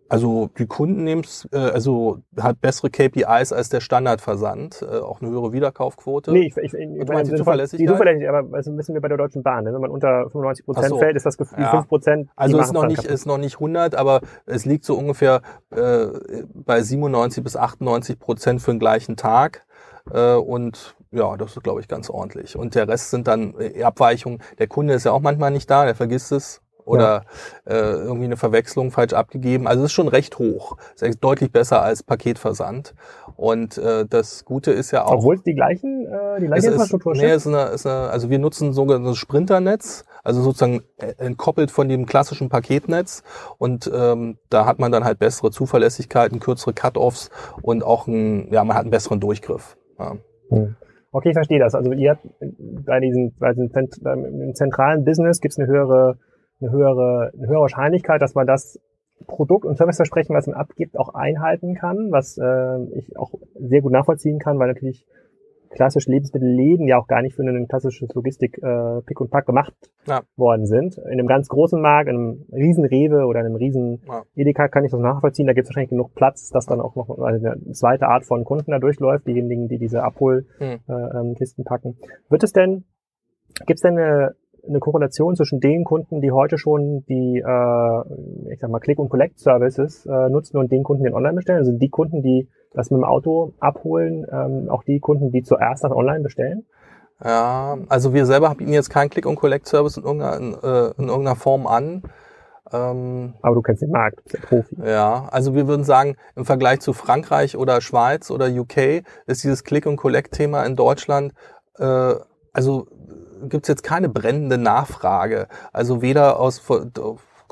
[0.09, 5.31] Also die Kunden nehmen äh, also hat bessere KPIs als der Standardversand, äh, auch eine
[5.31, 6.31] höhere Wiederkaufquote.
[6.31, 7.87] Nee, ich, ich, ich meine die Zuverlässigkeit.
[7.87, 9.63] Die Zuverlässigkeit, aber das wissen wir bei der Deutschen Bahn.
[9.63, 9.73] Ne?
[9.73, 10.99] Wenn man unter 95 Prozent so.
[10.99, 11.71] fällt, ist das Gefühl ja.
[11.71, 12.29] 5 Prozent.
[12.35, 15.41] Also ist noch nicht ist noch nicht 100, aber es liegt so ungefähr
[15.71, 16.05] äh,
[16.53, 19.65] bei 97 bis 98 Prozent für den gleichen Tag.
[20.11, 22.57] Äh, und ja, das ist, glaube ich, ganz ordentlich.
[22.57, 24.41] Und der Rest sind dann äh, Abweichungen.
[24.59, 27.23] Der Kunde ist ja auch manchmal nicht da, der vergisst es oder
[27.65, 27.73] ja.
[27.73, 29.67] äh, irgendwie eine Verwechslung falsch abgegeben.
[29.67, 30.77] Also es ist schon recht hoch.
[30.99, 32.93] Ist deutlich besser als Paketversand.
[33.35, 35.17] Und äh, das Gute ist ja auch.
[35.17, 37.21] Obwohl es die gleichen, äh, die gleiche Infrastruktur ist.
[37.21, 41.89] Nee, ist eine, ist eine, also wir nutzen sogenanntes Sprinternetz, also sozusagen äh, entkoppelt von
[41.89, 43.23] dem klassischen Paketnetz.
[43.57, 47.29] Und ähm, da hat man dann halt bessere Zuverlässigkeiten, kürzere Cut-offs
[47.61, 49.77] und auch ein, ja, man hat einen besseren Durchgriff.
[49.99, 50.17] Ja.
[50.49, 50.75] Hm.
[51.15, 51.75] Okay, ich verstehe das.
[51.75, 52.25] Also ihr habt
[52.85, 53.69] bei diesem, bei diesem
[54.55, 56.17] zentralen Business gibt es eine höhere,
[56.59, 58.79] eine höhere, eine höhere Wahrscheinlichkeit, dass man das
[59.27, 63.91] Produkt- und Serviceversprechen, was man abgibt, auch einhalten kann, was äh, ich auch sehr gut
[63.91, 65.05] nachvollziehen kann, weil natürlich
[65.73, 69.73] klassische Lebensmittelläden ja auch gar nicht für ein klassisches Logistik äh, Pick und Pack gemacht
[70.07, 70.21] ja.
[70.35, 70.97] worden sind.
[70.97, 74.23] In einem ganz großen Markt, in einem riesen Rewe oder einem riesen ja.
[74.35, 75.47] Edeka kann ich das nachvollziehen.
[75.47, 78.43] Da gibt es wahrscheinlich genug Platz, dass dann auch noch also eine zweite Art von
[78.43, 81.35] Kunden da durchläuft, diejenigen, die diese Abholkisten hm.
[81.35, 81.97] äh, ähm, packen.
[82.29, 82.85] Wird es denn,
[83.65, 84.35] gibt es denn eine,
[84.67, 89.09] eine Korrelation zwischen den Kunden, die heute schon die, äh, ich sag mal, Click- und
[89.09, 91.59] Collect-Services äh, nutzen und den Kunden, die online bestellen?
[91.59, 95.83] Also die Kunden, die das mit dem Auto abholen, ähm, auch die Kunden, die zuerst
[95.83, 96.65] das online bestellen?
[97.23, 101.67] Ja, also wir selber bieten jetzt keinen Click- und Collect-Service in, äh, in irgendeiner Form
[101.67, 102.03] an.
[102.71, 104.75] Ähm, Aber du kennst den Markt, bist der Profi.
[104.83, 109.63] Ja, also wir würden sagen, im Vergleich zu Frankreich oder Schweiz oder UK ist dieses
[109.63, 111.33] Click- und Collect-Thema in Deutschland,
[111.77, 112.15] äh,
[112.51, 112.87] also
[113.43, 115.47] gibt's jetzt keine brennende Nachfrage.
[115.71, 116.59] Also weder aus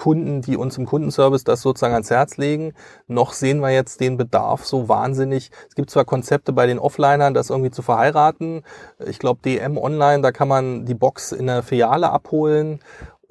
[0.02, 2.74] Kunden, die uns im Kundenservice das sozusagen ans Herz legen.
[3.08, 5.52] Noch sehen wir jetzt den Bedarf so wahnsinnig.
[5.70, 8.64] Es gibt zwar Konzepte bei den Offlinern, das irgendwie zu verheiraten.
[9.06, 12.80] Ich glaube, DM Online, da kann man die Box in der Filiale abholen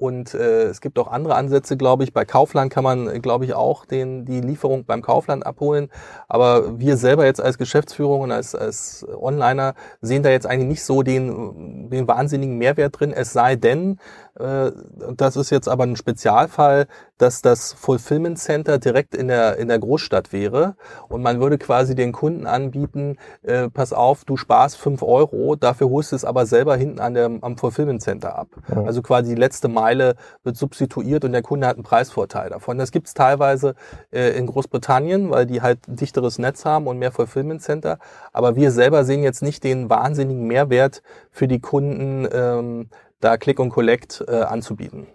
[0.01, 2.11] und äh, es gibt auch andere Ansätze, glaube ich.
[2.11, 5.89] Bei Kaufland kann man, glaube ich, auch den, die Lieferung beim Kaufland abholen.
[6.27, 10.83] Aber wir selber jetzt als Geschäftsführung und als, als Onliner sehen da jetzt eigentlich nicht
[10.83, 13.13] so den, den wahnsinnigen Mehrwert drin.
[13.13, 13.99] Es sei denn,
[14.35, 19.77] das ist jetzt aber ein Spezialfall, dass das Fulfillment Center direkt in der, in der
[19.77, 20.75] Großstadt wäre
[21.07, 25.89] und man würde quasi den Kunden anbieten, äh, pass auf, du sparst fünf Euro, dafür
[25.89, 28.47] holst du es aber selber hinten an der, am Fulfillment Center ab.
[28.69, 28.83] Ja.
[28.83, 32.77] Also quasi die letzte Meile wird substituiert und der Kunde hat einen Preisvorteil davon.
[32.77, 33.75] Das gibt es teilweise
[34.11, 37.99] äh, in Großbritannien, weil die halt dichteres Netz haben und mehr Fulfillment Center.
[38.33, 42.89] Aber wir selber sehen jetzt nicht den wahnsinnigen Mehrwert für die Kunden, ähm,
[43.21, 45.07] da Click und Collect äh, anzubieten.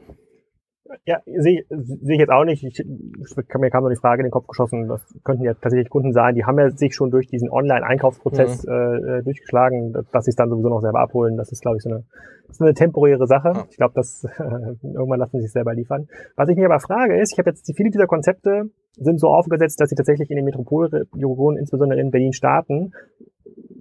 [1.04, 2.64] Ja, sehe seh ich jetzt auch nicht.
[2.64, 6.12] Ich, mir kam noch die Frage in den Kopf geschossen, das könnten ja tatsächlich Kunden
[6.12, 8.72] sein, die haben ja sich schon durch diesen Online-Einkaufsprozess mhm.
[8.72, 11.36] äh, durchgeschlagen, dass sie es dann sowieso noch selber abholen.
[11.36, 12.04] Das ist, glaube ich, so eine,
[12.48, 13.52] ist eine temporäre Sache.
[13.54, 13.66] Ja.
[13.70, 16.08] Ich glaube, dass äh, irgendwann lassen sie sich selber liefern.
[16.36, 19.80] Was ich mir aber frage ist, ich habe jetzt viele dieser Konzepte sind so aufgesetzt,
[19.80, 22.92] dass sie tatsächlich in den Metropolregionen, insbesondere in Berlin, starten.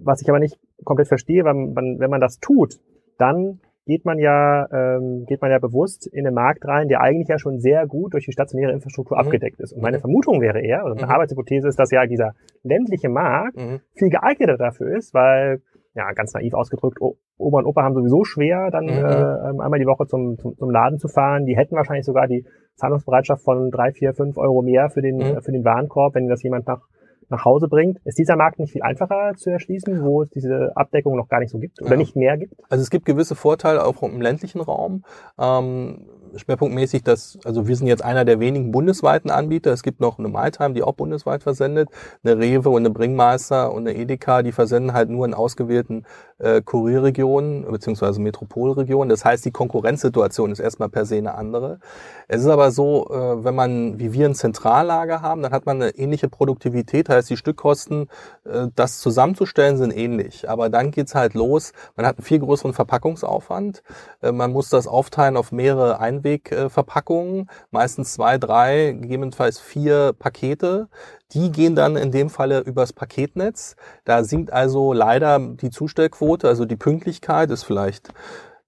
[0.02, 2.78] Was ich aber nicht komplett verstehe, wenn, wenn man das tut,
[3.18, 7.28] dann geht man ja, ähm, geht man ja bewusst in den Markt rein, der eigentlich
[7.28, 9.24] ja schon sehr gut durch die stationäre Infrastruktur mhm.
[9.24, 9.72] abgedeckt ist.
[9.72, 10.02] Und meine mhm.
[10.02, 11.12] Vermutung wäre eher, oder meine mhm.
[11.12, 13.80] Arbeitshypothese ist, dass ja dieser ländliche Markt mhm.
[13.94, 15.62] viel geeigneter dafür ist, weil
[15.94, 16.98] ja, ganz naiv ausgedrückt,
[17.38, 18.90] Oma und Opa haben sowieso schwer, dann mhm.
[18.90, 21.46] äh, ähm, einmal die Woche zum, zum, zum Laden zu fahren.
[21.46, 22.44] Die hätten wahrscheinlich sogar die
[22.74, 25.40] Zahlungsbereitschaft von drei, vier, fünf Euro mehr für den, mhm.
[25.40, 26.82] für den Warenkorb, wenn das jemand nach,
[27.28, 27.98] nach Hause bringt.
[28.04, 31.50] Ist dieser Markt nicht viel einfacher zu erschließen, wo es diese Abdeckung noch gar nicht
[31.50, 31.96] so gibt oder ja.
[31.96, 32.54] nicht mehr gibt?
[32.68, 35.04] Also es gibt gewisse Vorteile auch im ländlichen Raum.
[35.38, 36.06] Ähm,
[36.38, 39.72] schwerpunktmäßig, dass, also wir sind jetzt einer der wenigen bundesweiten Anbieter.
[39.72, 41.88] Es gibt noch eine MyTime, die auch bundesweit versendet,
[42.24, 46.04] eine Rewe und eine Bringmeister und eine Edeka, die versenden halt nur in ausgewählten
[46.38, 49.08] äh, Kurierregionen beziehungsweise Metropolregionen.
[49.08, 51.80] Das heißt, die Konkurrenzsituation ist erstmal per se eine andere.
[52.28, 55.80] Es ist aber so, äh, wenn man, wie wir ein Zentrallager haben, dann hat man
[55.80, 58.08] eine ähnliche Produktivität, heißt die Stückkosten,
[58.44, 60.48] äh, das zusammenzustellen, sind ähnlich.
[60.50, 63.84] Aber dann geht's halt los, man hat einen viel größeren Verpackungsaufwand,
[64.22, 70.88] äh, man muss das aufteilen auf mehrere Einwegverpackungen, meistens zwei, drei, gegebenenfalls vier Pakete.
[71.32, 73.74] Die gehen dann in dem Falle übers Paketnetz.
[74.04, 78.10] Da sinkt also leider die Zustellquote, also die Pünktlichkeit ist vielleicht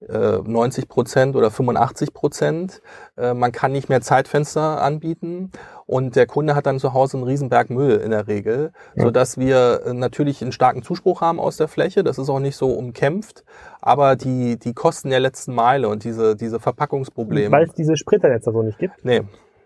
[0.07, 2.81] 90 äh, Prozent oder 85 Prozent.
[3.17, 5.51] Äh, man kann nicht mehr Zeitfenster anbieten
[5.85, 9.03] und der Kunde hat dann zu Hause einen Riesenberg Müll in der Regel, ja.
[9.03, 12.03] so dass wir äh, natürlich einen starken Zuspruch haben aus der Fläche.
[12.03, 13.43] Das ist auch nicht so umkämpft,
[13.81, 17.51] aber die die Kosten der letzten Meile und diese diese Verpackungsprobleme.
[17.51, 19.03] Weil es diese Spritternetze so nicht gibt.
[19.03, 19.23] Nee,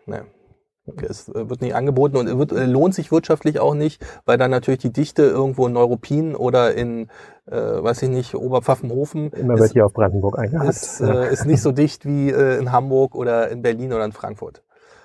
[0.07, 0.21] nee.
[1.01, 4.51] Es äh, wird nicht angeboten und wird, äh, lohnt sich wirtschaftlich auch nicht, weil dann
[4.51, 7.07] natürlich die Dichte irgendwo in Neuruppin oder in,
[7.49, 9.31] äh, weiß ich nicht, Oberpfaffenhofen.
[9.31, 10.69] Immer wird hier auf Brandenburg eingehakt.
[10.69, 14.11] Ist, äh, ist nicht so dicht wie äh, in Hamburg oder in Berlin oder in
[14.11, 14.61] Frankfurt.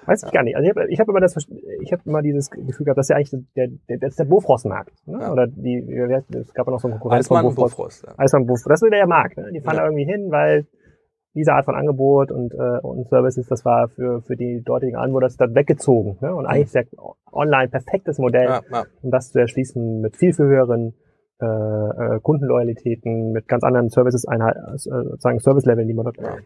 [0.06, 0.56] Weiß ich gar nicht.
[0.56, 1.36] Also ich habe ich hab immer das,
[1.82, 4.24] ich habe immer dieses Gefühl gehabt, das ist ja eigentlich der, der, das ist der
[4.24, 5.06] Bofrostmarkt.
[5.06, 5.18] Ne?
[5.20, 5.30] Ja.
[5.32, 7.76] Oder die, es gab ja noch so einen Konkurrenz Eismann Bofrost.
[7.76, 8.14] Bofrost ja.
[8.16, 8.70] Eismann Bofrost.
[8.70, 9.36] Das ist der Markt.
[9.36, 9.50] Ne?
[9.52, 9.82] Die fahren ja.
[9.82, 10.66] da irgendwie hin, weil
[11.34, 15.26] diese Art von Angebot und, äh, und Services, das war für, für die dortigen Anbieter
[15.26, 16.18] das dann weggezogen.
[16.20, 16.34] Ne?
[16.34, 16.82] Und eigentlich ist ja
[17.32, 18.84] online perfektes Modell, ja, ja.
[19.02, 20.94] um das zu erschließen mit viel, viel höheren
[21.40, 26.36] äh, äh, Kundenloyalitäten, mit ganz anderen Services, Einheit, äh, sozusagen Service-Leveln, die man dort ja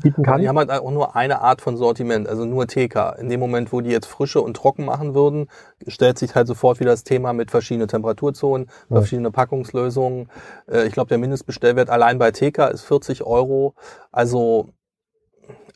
[0.00, 0.40] bieten kann.
[0.40, 3.16] Die haben halt auch nur eine Art von Sortiment, also nur TK.
[3.18, 5.48] In dem Moment, wo die jetzt frische und trocken machen würden,
[5.86, 8.96] stellt sich halt sofort wieder das Thema mit verschiedenen Temperaturzonen, ja.
[8.96, 10.28] verschiedene Packungslösungen.
[10.70, 13.74] Äh, ich glaube, der Mindestbestellwert allein bei TK ist 40 Euro.
[14.12, 14.70] Also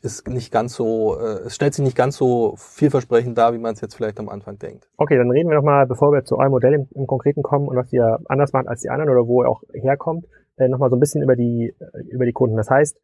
[0.03, 3.73] ist nicht ganz so, äh, es stellt sich nicht ganz so vielversprechend dar, wie man
[3.73, 4.89] es jetzt vielleicht am Anfang denkt.
[4.97, 7.77] Okay, dann reden wir nochmal, bevor wir zu eurem Modell im, im Konkreten kommen und
[7.77, 10.25] was ihr anders macht als die anderen oder wo ihr auch herkommt,
[10.57, 11.73] äh, nochmal so ein bisschen über die,
[12.09, 12.57] über die Kunden.
[12.57, 12.97] Das heißt,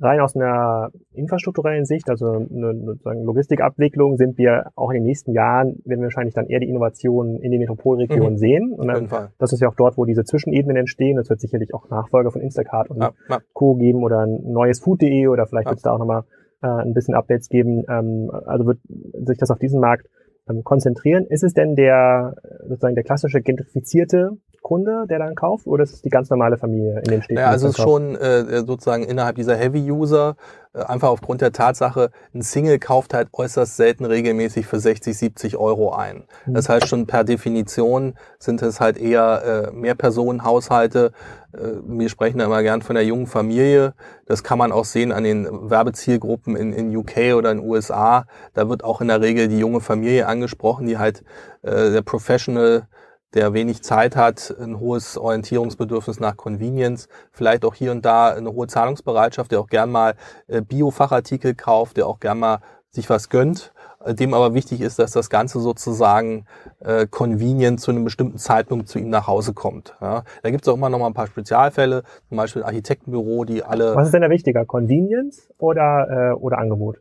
[0.00, 5.32] rein aus einer infrastrukturellen Sicht, also eine, eine Logistikabwicklung, sind wir auch in den nächsten
[5.32, 8.38] Jahren, werden wir wahrscheinlich dann eher die Innovationen in den Metropolregionen mhm.
[8.38, 8.72] sehen.
[8.72, 11.18] Und dann, das ist ja auch dort, wo diese Zwischenebenen entstehen.
[11.18, 13.38] Es wird sicherlich auch Nachfolger von Instacart und ja, ja.
[13.52, 13.74] Co.
[13.74, 15.70] geben oder ein neues Food.de oder vielleicht ja.
[15.70, 16.24] wird es da auch nochmal
[16.62, 17.84] äh, ein bisschen Updates geben.
[17.88, 18.78] Ähm, also wird
[19.26, 20.06] sich das auf diesen Markt
[20.48, 21.26] ähm, konzentrieren.
[21.26, 22.34] Ist es denn der
[22.68, 26.98] sozusagen der klassische gentrifizierte Kunde, der dann kauft, oder ist es die ganz normale Familie
[26.98, 27.38] in den Städten?
[27.38, 30.34] Ja, also es ist schon äh, sozusagen innerhalb dieser Heavy-User,
[30.74, 35.56] äh, einfach aufgrund der Tatsache, ein Single kauft halt äußerst selten regelmäßig für 60, 70
[35.56, 36.24] Euro ein.
[36.46, 36.54] Mhm.
[36.54, 41.12] Das heißt schon per Definition sind es halt eher äh, Mehrpersonenhaushalte.
[41.52, 43.94] Äh, wir sprechen da immer gern von der jungen Familie.
[44.26, 48.26] Das kann man auch sehen an den Werbezielgruppen in, in UK oder in USA.
[48.54, 51.22] Da wird auch in der Regel die junge Familie angesprochen, die halt
[51.62, 52.88] äh, der Professional
[53.34, 58.52] der wenig Zeit hat, ein hohes Orientierungsbedürfnis nach Convenience, vielleicht auch hier und da eine
[58.52, 60.14] hohe Zahlungsbereitschaft, der auch gern mal
[60.46, 62.60] äh, Bio-Fachartikel kauft, der auch gern mal
[62.90, 63.72] sich was gönnt,
[64.04, 66.46] äh, dem aber wichtig ist, dass das Ganze sozusagen
[66.80, 69.94] äh, convenient zu einem bestimmten Zeitpunkt zu ihm nach Hause kommt.
[70.00, 70.24] Ja.
[70.42, 73.62] Da gibt es auch immer noch mal ein paar Spezialfälle, zum Beispiel ein Architektenbüro, die
[73.62, 73.94] alle...
[73.94, 77.00] Was ist denn da wichtiger, Convenience oder, äh, oder Angebot?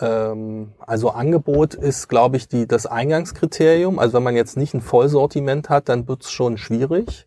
[0.00, 3.98] Ähm, also Angebot ist, glaube ich, die, das Eingangskriterium.
[3.98, 7.26] Also wenn man jetzt nicht ein Vollsortiment hat, dann wird es schon schwierig.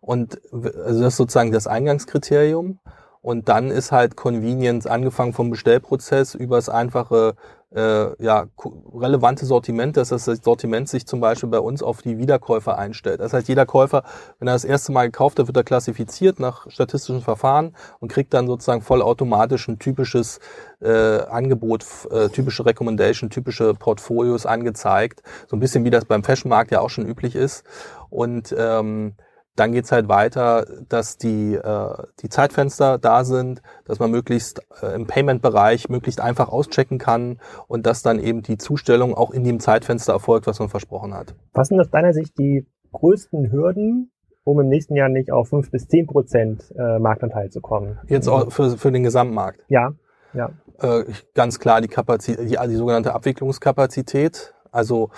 [0.00, 2.78] Und also das ist sozusagen das Eingangskriterium.
[3.20, 7.34] Und dann ist halt Convenience angefangen vom Bestellprozess über das einfache
[7.74, 8.46] äh, ja,
[8.94, 13.20] relevante Sortiment, dass das Sortiment sich zum Beispiel bei uns auf die Wiederkäufer einstellt.
[13.20, 14.04] Das heißt, jeder Käufer,
[14.38, 18.32] wenn er das erste Mal gekauft hat, wird er klassifiziert nach statistischen Verfahren und kriegt
[18.32, 20.40] dann sozusagen vollautomatisch ein typisches
[20.80, 25.22] äh, Angebot, äh, typische Recommendation, typische Portfolios angezeigt.
[25.46, 27.64] So ein bisschen wie das beim Fashionmarkt ja auch schon üblich ist.
[28.08, 29.14] Und ähm,
[29.58, 34.94] dann geht's halt weiter, dass die, äh, die Zeitfenster da sind, dass man möglichst äh,
[34.94, 39.60] im Payment-Bereich möglichst einfach auschecken kann und dass dann eben die Zustellung auch in dem
[39.60, 41.34] Zeitfenster erfolgt, was man versprochen hat.
[41.52, 44.12] Was sind aus deiner Sicht die größten Hürden,
[44.44, 47.98] um im nächsten Jahr nicht auf fünf bis zehn Prozent äh, Marktanteil zu kommen?
[48.06, 49.64] Jetzt auch für, für den Gesamtmarkt?
[49.68, 49.92] Ja,
[50.34, 50.50] ja.
[50.80, 54.54] Äh, ganz klar die Kapazität, die, die sogenannte Abwicklungskapazität.
[54.70, 55.10] Also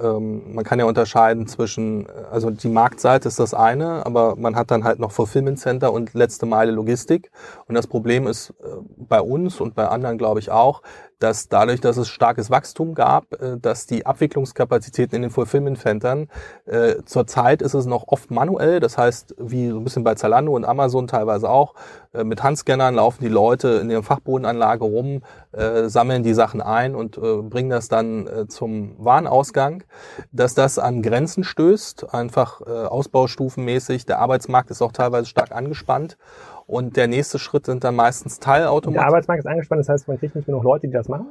[0.00, 4.70] ähm, man kann ja unterscheiden zwischen, also die Marktseite ist das eine, aber man hat
[4.70, 7.30] dann halt noch Fulfillment Center und letzte Meile Logistik.
[7.66, 10.82] Und das Problem ist äh, bei uns und bei anderen, glaube ich, auch,
[11.18, 16.28] dass dadurch, dass es starkes Wachstum gab, äh, dass die Abwicklungskapazitäten in den Fulfillment Centern,
[16.66, 20.54] äh, zurzeit ist es noch oft manuell, das heißt, wie so ein bisschen bei Zalando
[20.54, 21.74] und Amazon teilweise auch,
[22.12, 25.22] äh, mit Handscannern laufen die Leute in ihrer Fachbodenanlage rum,
[25.86, 29.84] sammeln die Sachen ein und bringen das dann zum Warenausgang,
[30.32, 36.16] dass das an Grenzen stößt, einfach ausbaustufenmäßig, der Arbeitsmarkt ist auch teilweise stark angespannt
[36.66, 38.94] und der nächste Schritt sind dann meistens Teilautomaten.
[38.94, 41.26] Der Arbeitsmarkt ist angespannt, das heißt, man kriegt nicht genug Leute, die das machen?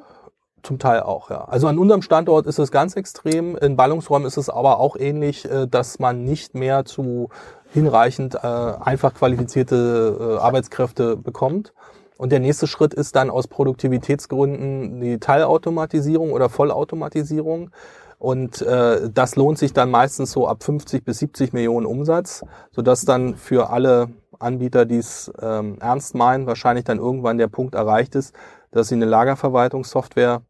[0.61, 1.43] Zum Teil auch, ja.
[1.43, 3.57] Also an unserem Standort ist es ganz extrem.
[3.57, 7.29] In Ballungsräumen ist es aber auch ähnlich, äh, dass man nicht mehr zu
[7.73, 11.73] hinreichend äh, einfach qualifizierte äh, Arbeitskräfte bekommt.
[12.17, 17.71] Und der nächste Schritt ist dann aus Produktivitätsgründen die Teilautomatisierung oder Vollautomatisierung.
[18.17, 23.03] Und äh, das lohnt sich dann meistens so ab 50 bis 70 Millionen Umsatz, sodass
[23.03, 24.07] dann für alle
[24.39, 28.35] Anbieter, die es ähm, ernst meinen, wahrscheinlich dann irgendwann der Punkt erreicht ist,
[28.71, 30.41] dass sie eine Lagerverwaltungssoftware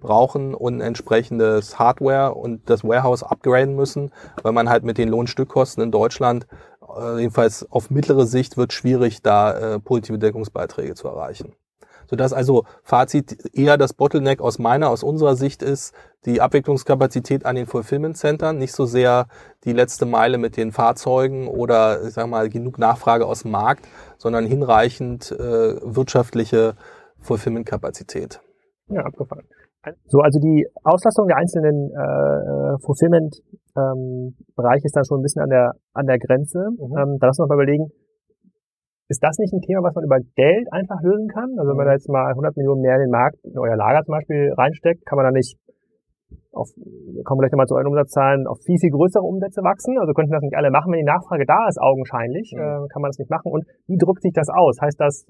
[0.00, 5.82] brauchen und entsprechendes Hardware und das Warehouse upgraden müssen, weil man halt mit den Lohnstückkosten
[5.82, 6.46] in Deutschland,
[6.96, 11.54] äh, jedenfalls auf mittlere Sicht, wird schwierig, da äh, positive Deckungsbeiträge zu erreichen
[12.06, 17.56] sodass also Fazit eher das Bottleneck aus meiner, aus unserer Sicht ist, die Abwicklungskapazität an
[17.56, 19.26] den Fulfillment Centern, nicht so sehr
[19.64, 23.86] die letzte Meile mit den Fahrzeugen oder ich sag mal genug Nachfrage aus dem Markt,
[24.18, 26.74] sondern hinreichend äh, wirtschaftliche
[27.20, 28.40] Fulfillment-Kapazität.
[28.88, 29.44] Ja, abgefahren.
[30.06, 35.50] So, also die Auslastung der einzelnen äh, Fulfillment-Bereiche ähm, ist dann schon ein bisschen an
[35.50, 36.70] der an der Grenze.
[36.70, 36.96] Mhm.
[36.96, 37.90] Ähm, da lass uns mal überlegen,
[39.08, 41.52] ist das nicht ein Thema, was man über Geld einfach lösen kann?
[41.58, 44.02] Also wenn man da jetzt mal 100 Millionen mehr in den Markt, in euer Lager
[44.04, 45.58] zum Beispiel reinsteckt, kann man da nicht
[46.54, 49.98] auf, wir kommen gleich nochmal zu euren Umsatzzahlen, auf viel, viel größere Umsätze wachsen?
[49.98, 52.62] Also könnten das nicht alle machen, wenn die Nachfrage da ist, augenscheinlich, mhm.
[52.62, 53.50] äh, kann man das nicht machen.
[53.52, 54.80] Und wie drückt sich das aus?
[54.80, 55.26] Heißt das,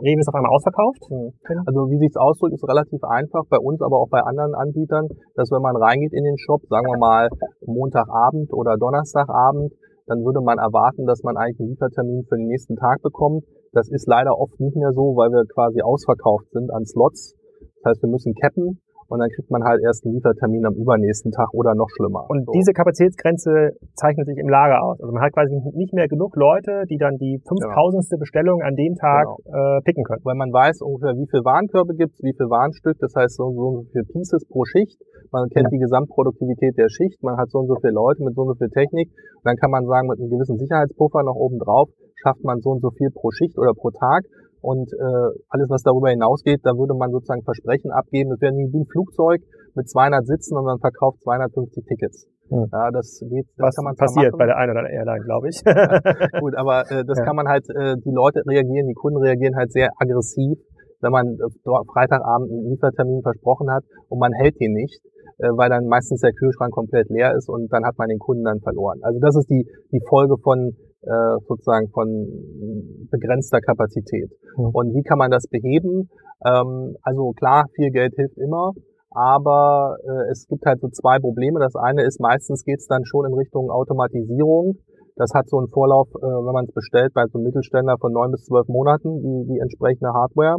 [0.00, 1.02] Rewe ist auf einmal ausverkauft?
[1.08, 1.32] Mhm.
[1.66, 5.50] Also wie sich ausdrückt, ist relativ einfach bei uns, aber auch bei anderen Anbietern, dass
[5.50, 7.28] wenn man reingeht in den Shop, sagen wir mal
[7.64, 9.72] Montagabend oder Donnerstagabend,
[10.06, 13.44] dann würde man erwarten, dass man eigentlich einen Liefertermin für den nächsten Tag bekommt.
[13.72, 17.36] Das ist leider oft nicht mehr so, weil wir quasi ausverkauft sind an Slots.
[17.82, 21.32] Das heißt, wir müssen cappen und dann kriegt man halt erst einen Liefertermin am übernächsten
[21.32, 22.30] Tag oder noch schlimmer.
[22.30, 22.52] Und so.
[22.52, 25.00] diese Kapazitätsgrenze zeichnet sich im Lager aus.
[25.00, 28.06] Also man hat quasi nicht mehr genug Leute, die dann die 5000.
[28.08, 28.20] Genau.
[28.20, 29.78] Bestellung an dem Tag genau.
[29.78, 30.22] äh, picken können.
[30.24, 33.50] Weil man weiß ungefähr, wie viel Warenkörbe gibt es, wie viel Warenstück, das heißt so,
[33.50, 35.00] so viele Pieces pro Schicht.
[35.32, 35.74] Man kennt ja.
[35.74, 38.54] die Gesamtproduktivität der Schicht, man hat so und so viele Leute mit so und so
[38.54, 39.10] viel Technik.
[39.10, 41.90] Und dann kann man sagen, mit einem gewissen Sicherheitspuffer noch oben drauf
[42.22, 44.24] schafft man so und so viel pro Schicht oder pro Tag.
[44.60, 48.30] Und äh, alles, was darüber hinausgeht, da würde man sozusagen Versprechen abgeben.
[48.30, 49.40] Das wäre wie ein Flugzeug
[49.74, 52.28] mit 200 Sitzen und man verkauft 250 Tickets.
[52.50, 52.66] Hm.
[52.72, 53.46] Ja, das geht.
[53.56, 55.62] Das was kann man passiert bei der einen oder der Airline, glaube ich.
[56.40, 57.24] Gut, aber äh, das ja.
[57.24, 57.64] kann man halt.
[57.70, 60.58] Äh, die Leute reagieren, die Kunden reagieren halt sehr aggressiv,
[61.00, 65.00] wenn man äh, Freitagabend einen Liefertermin versprochen hat und man hält den nicht
[65.40, 68.44] äh, weil dann meistens der Kühlschrank komplett leer ist und dann hat man den Kunden
[68.44, 69.00] dann verloren.
[69.02, 74.30] Also das ist die, die Folge von äh, sozusagen von begrenzter Kapazität.
[74.56, 74.70] Mhm.
[74.72, 76.10] Und wie kann man das beheben?
[76.44, 78.72] Ähm, also klar, viel Geld hilft immer,
[79.10, 81.58] aber äh, es gibt halt so zwei Probleme.
[81.60, 84.76] Das eine ist, meistens geht es dann schon in Richtung Automatisierung.
[85.16, 88.12] Das hat so einen Vorlauf, äh, wenn man es bestellt, bei so einem Mittelständler von
[88.12, 90.56] neun bis zwölf Monaten, die, die entsprechende Hardware.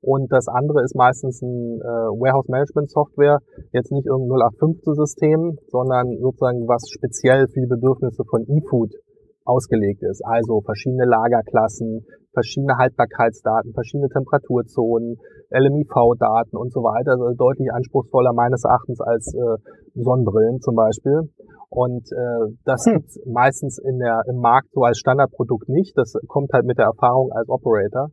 [0.00, 3.38] Und das andere ist meistens ein äh, Warehouse Management Software,
[3.72, 8.92] jetzt nicht irgendein 0815 System, sondern sozusagen was speziell für die Bedürfnisse von eFood
[9.44, 10.22] ausgelegt ist.
[10.24, 15.18] Also verschiedene Lagerklassen, verschiedene Haltbarkeitsdaten, verschiedene Temperaturzonen,
[15.50, 17.12] LMIV-Daten und so weiter.
[17.12, 19.56] Also deutlich anspruchsvoller meines Erachtens als äh,
[19.94, 21.30] Sonnenbrillen zum Beispiel.
[21.68, 22.94] Und äh, das hm.
[22.94, 25.96] gibt's meistens in der, im Markt so als Standardprodukt nicht.
[25.96, 28.10] Das kommt halt mit der Erfahrung als Operator.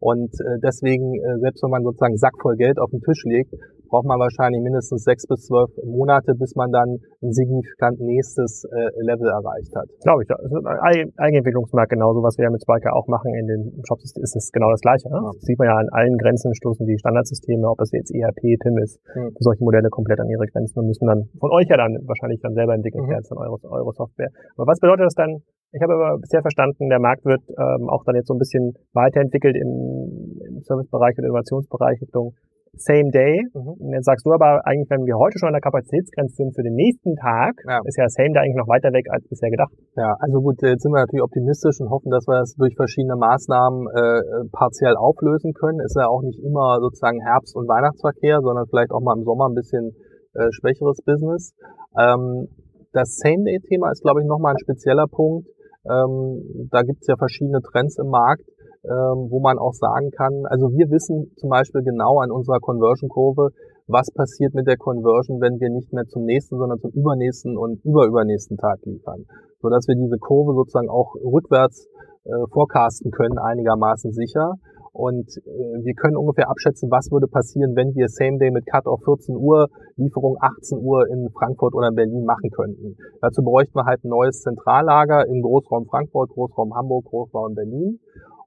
[0.00, 3.54] Und äh, deswegen, äh, selbst wenn man sozusagen Sack voll Geld auf den Tisch legt,
[3.92, 8.88] braucht man wahrscheinlich mindestens sechs bis zwölf Monate, bis man dann ein signifikant nächstes äh,
[9.04, 9.84] Level erreicht hat.
[10.00, 10.28] Glaube ich.
[10.32, 14.08] Das ist ein Eigenentwicklungsmarkt genauso, was wir ja mit Spiker auch machen in den Shops,
[14.08, 15.12] ist, ist es genau das Gleiche.
[15.12, 15.20] Ne?
[15.20, 15.30] Ja.
[15.36, 18.78] Das sieht man ja an allen Grenzen stoßen die Standardsysteme, ob das jetzt ERP, PIM
[18.80, 19.36] ist, mhm.
[19.38, 22.54] solche Modelle komplett an ihre Grenzen und müssen dann von euch ja dann wahrscheinlich dann
[22.54, 23.12] selber entwickeln, mhm.
[23.12, 24.32] dann eure, eure Software.
[24.56, 28.04] Aber was bedeutet das dann ich habe aber bisher verstanden, der Markt wird ähm, auch
[28.04, 32.34] dann jetzt so ein bisschen weiterentwickelt im, im Servicebereich und Innovationsbereich Richtung
[32.76, 33.44] Same Day.
[33.52, 33.92] Mhm.
[33.92, 36.74] Jetzt sagst du aber eigentlich, wenn wir heute schon an der Kapazitätsgrenze sind für den
[36.74, 37.80] nächsten Tag, ja.
[37.84, 39.72] ist ja Same Day eigentlich noch weiter weg als bisher gedacht.
[39.96, 43.16] Ja, also gut, jetzt sind wir natürlich optimistisch und hoffen, dass wir das durch verschiedene
[43.16, 45.80] Maßnahmen äh, partiell auflösen können.
[45.84, 49.52] Ist ja auch nicht immer sozusagen Herbst- und Weihnachtsverkehr, sondern vielleicht auch mal im Sommer
[49.52, 49.92] ein bisschen
[50.32, 51.52] äh, schwächeres Business.
[51.92, 52.48] Ähm,
[52.92, 55.48] das Same-Day-Thema ist, glaube ich, nochmal ein spezieller Punkt.
[55.84, 58.46] Ähm, da gibt es ja verschiedene Trends im Markt,
[58.84, 63.50] ähm, wo man auch sagen kann, also wir wissen zum Beispiel genau an unserer Conversion-Kurve,
[63.86, 67.84] was passiert mit der Conversion, wenn wir nicht mehr zum nächsten, sondern zum übernächsten und
[67.84, 69.26] überübernächsten Tag liefern.
[69.60, 71.86] Sodass wir diese Kurve sozusagen auch rückwärts
[72.24, 74.54] äh, forecasten können, einigermaßen sicher.
[74.92, 78.86] Und äh, wir können ungefähr abschätzen, was würde passieren, wenn wir Same Day mit Cut
[78.86, 82.96] auf 14 Uhr, Lieferung 18 Uhr in Frankfurt oder in Berlin machen könnten.
[83.20, 88.00] Dazu bräuchten wir halt ein neues Zentrallager im Großraum Frankfurt, Großraum Hamburg, Großraum Berlin.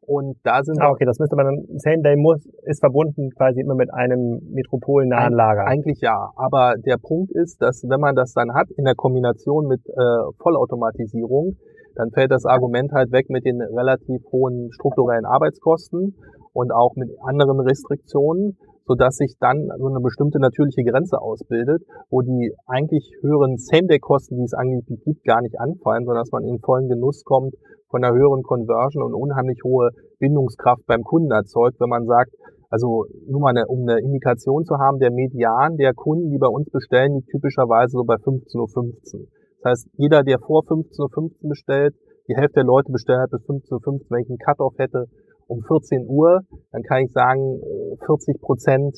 [0.08, 3.62] Und da sind ah, okay, das müsste man dann, Same Day muss, ist verbunden quasi
[3.62, 5.66] immer mit einem metropolnahen Lager.
[5.66, 9.68] Eigentlich ja, aber der Punkt ist, dass wenn man das dann hat in der Kombination
[9.68, 9.94] mit äh,
[10.42, 11.58] Vollautomatisierung,
[11.96, 16.16] dann fällt das Argument halt weg mit den relativ hohen strukturellen Arbeitskosten
[16.54, 21.84] und auch mit anderen Restriktionen, so dass sich dann so eine bestimmte natürliche Grenze ausbildet,
[22.10, 26.44] wo die eigentlich höheren Same-Day-Kosten, die es angeblich gibt, gar nicht anfallen, sondern dass man
[26.44, 27.56] in vollen Genuss kommt
[27.96, 32.32] von einer höheren Conversion und unheimlich hohe Bindungskraft beim Kunden erzeugt, wenn man sagt,
[32.70, 36.48] also nur mal eine, um eine Indikation zu haben, der Median der Kunden, die bei
[36.48, 39.28] uns bestellen, liegt typischerweise so bei 15.15 Uhr.
[39.62, 41.96] Das heißt, jeder, der vor 15.15 Uhr bestellt,
[42.28, 44.00] die Hälfte der Leute bestellen halt bis 15.15 Uhr.
[44.10, 45.06] Wenn ich einen Cut-Off hätte
[45.48, 46.42] um 14 Uhr,
[46.74, 47.62] dann kann ich sagen,
[48.06, 48.98] 40 äh, Prozent,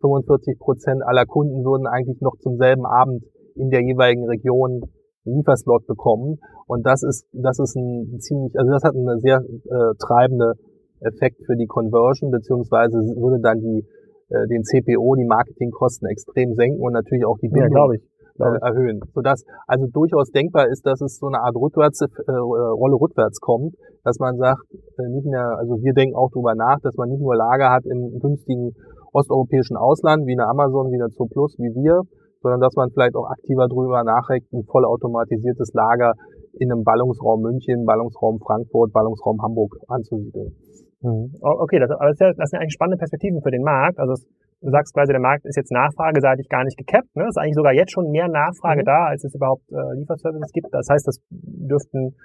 [0.00, 3.24] 45 Prozent aller Kunden würden eigentlich noch zum selben Abend
[3.56, 4.88] in der jeweiligen Region
[5.24, 6.38] Lieferslot bekommen.
[6.66, 10.54] Und das ist, das ist ein ziemlich, also das hat eine sehr äh, treibende
[11.00, 13.86] Effekt für die Conversion, beziehungsweise würde dann die,
[14.30, 17.98] äh, den CPO, die Marketingkosten extrem senken und natürlich auch die Bindung, ja,
[18.38, 19.00] äh, erhöhen.
[19.14, 23.74] Sodass also durchaus denkbar ist, dass es so eine Art rückwärts, äh, Rolle rückwärts kommt,
[24.04, 27.20] dass man sagt, äh, nicht mehr, also wir denken auch darüber nach, dass man nicht
[27.20, 28.72] nur Lager hat im günstigen
[29.12, 32.02] osteuropäischen Ausland, wie eine Amazon, wie eine Zooplus, wie wir,
[32.42, 36.14] sondern dass man vielleicht auch aktiver darüber nachdenkt, ein vollautomatisiertes Lager
[36.58, 40.54] in einem Ballungsraum München, Ballungsraum Frankfurt, Ballungsraum Hamburg anzusiedeln.
[41.02, 41.34] Mhm.
[41.40, 43.98] Okay, das, aber das sind eigentlich spannende Perspektiven für den Markt.
[43.98, 44.14] Also
[44.60, 47.14] du sagst quasi, der Markt ist jetzt nachfrageseitig gar nicht gekappt.
[47.14, 47.24] Ne?
[47.24, 48.86] Es ist eigentlich sogar jetzt schon mehr Nachfrage mhm.
[48.86, 50.68] da, als es überhaupt äh, Lieferservices gibt.
[50.72, 52.16] Das heißt, das dürften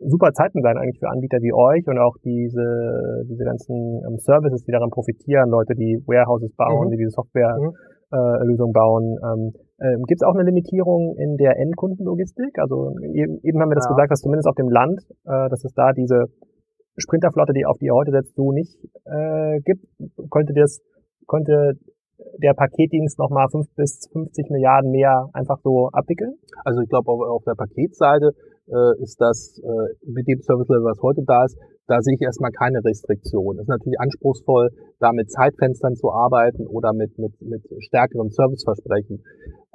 [0.00, 4.64] super Zeiten sein eigentlich für Anbieter wie euch und auch diese, diese ganzen ähm, Services,
[4.64, 6.90] die daran profitieren, Leute, die Warehouses bauen, mhm.
[6.92, 7.95] die diese Softwarelösung mhm.
[8.10, 9.18] Äh, bauen.
[9.22, 12.58] Ähm, ähm, Gibt es auch eine Limitierung in der Endkundenlogistik?
[12.58, 13.94] Also eben, eben haben wir das ja.
[13.94, 16.24] gesagt, dass zumindest auf dem Land, äh, dass es da diese
[16.96, 19.84] Sprinterflotte, die auf die ihr heute setzt, so nicht äh, gibt.
[20.30, 20.80] Könnte das
[21.26, 21.74] konnte
[22.42, 26.36] der Paketdienst nochmal 5 bis 50 Milliarden mehr einfach so abwickeln?
[26.64, 28.32] Also ich glaube, auf, auf der Paketseite
[28.68, 32.50] äh, ist das äh, mit dem Service-Level, was heute da ist, da sehe ich erstmal
[32.50, 33.56] keine Restriktion.
[33.56, 39.22] Es ist natürlich anspruchsvoll, da mit Zeitfenstern zu arbeiten oder mit, mit, mit stärkeren Serviceversprechen.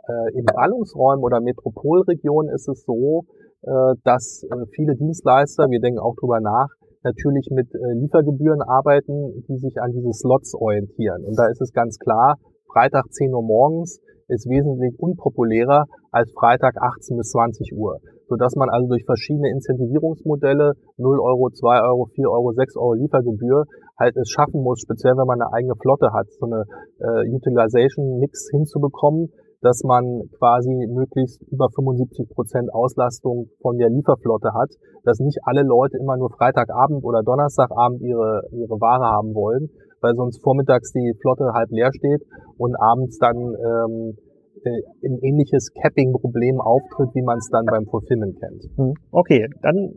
[0.08, 3.26] Äh, in Ballungsräumen oder Metropolregionen ist es so,
[3.64, 6.68] äh, dass äh, viele Dienstleister, wir denken auch drüber nach,
[7.04, 11.24] natürlich mit äh, Liefergebühren arbeiten, die sich an diese Slots orientieren.
[11.26, 12.38] Und da ist es ganz klar,
[12.72, 18.00] Freitag 10 Uhr morgens ist wesentlich unpopulärer als Freitag 18 bis 20 Uhr.
[18.32, 23.66] Sodass man also durch verschiedene Incentivierungsmodelle, 0 Euro, 2 Euro, 4 Euro, 6 Euro Liefergebühr,
[24.00, 26.64] halt es schaffen muss, speziell wenn man eine eigene Flotte hat, so eine
[27.04, 34.72] äh, Utilization-Mix hinzubekommen, dass man quasi möglichst über 75 Prozent Auslastung von der Lieferflotte hat,
[35.04, 39.68] dass nicht alle Leute immer nur Freitagabend oder Donnerstagabend ihre, ihre Ware haben wollen,
[40.00, 42.24] weil sonst vormittags die Flotte halb leer steht
[42.58, 44.31] und abends dann ähm, äh,
[44.66, 48.64] ein ähnliches Capping-Problem auftritt, wie man es dann beim Fulfillment kennt.
[48.78, 48.94] Hm.
[49.12, 49.94] Okay, dann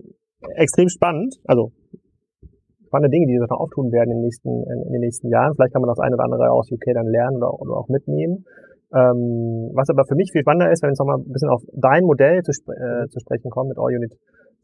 [0.57, 1.37] extrem spannend.
[1.45, 1.73] Also
[2.87, 5.55] spannende Dinge, die sich noch auftun werden in den nächsten, in, den nächsten Jahren.
[5.55, 8.45] Vielleicht kann man das eine oder andere aus UK dann lernen oder, oder auch mitnehmen.
[8.95, 11.63] Ähm, was aber für mich viel spannender ist, wenn wir jetzt nochmal ein bisschen auf
[11.75, 14.15] dein Modell zu, äh, zu sprechen kommen mit All Unit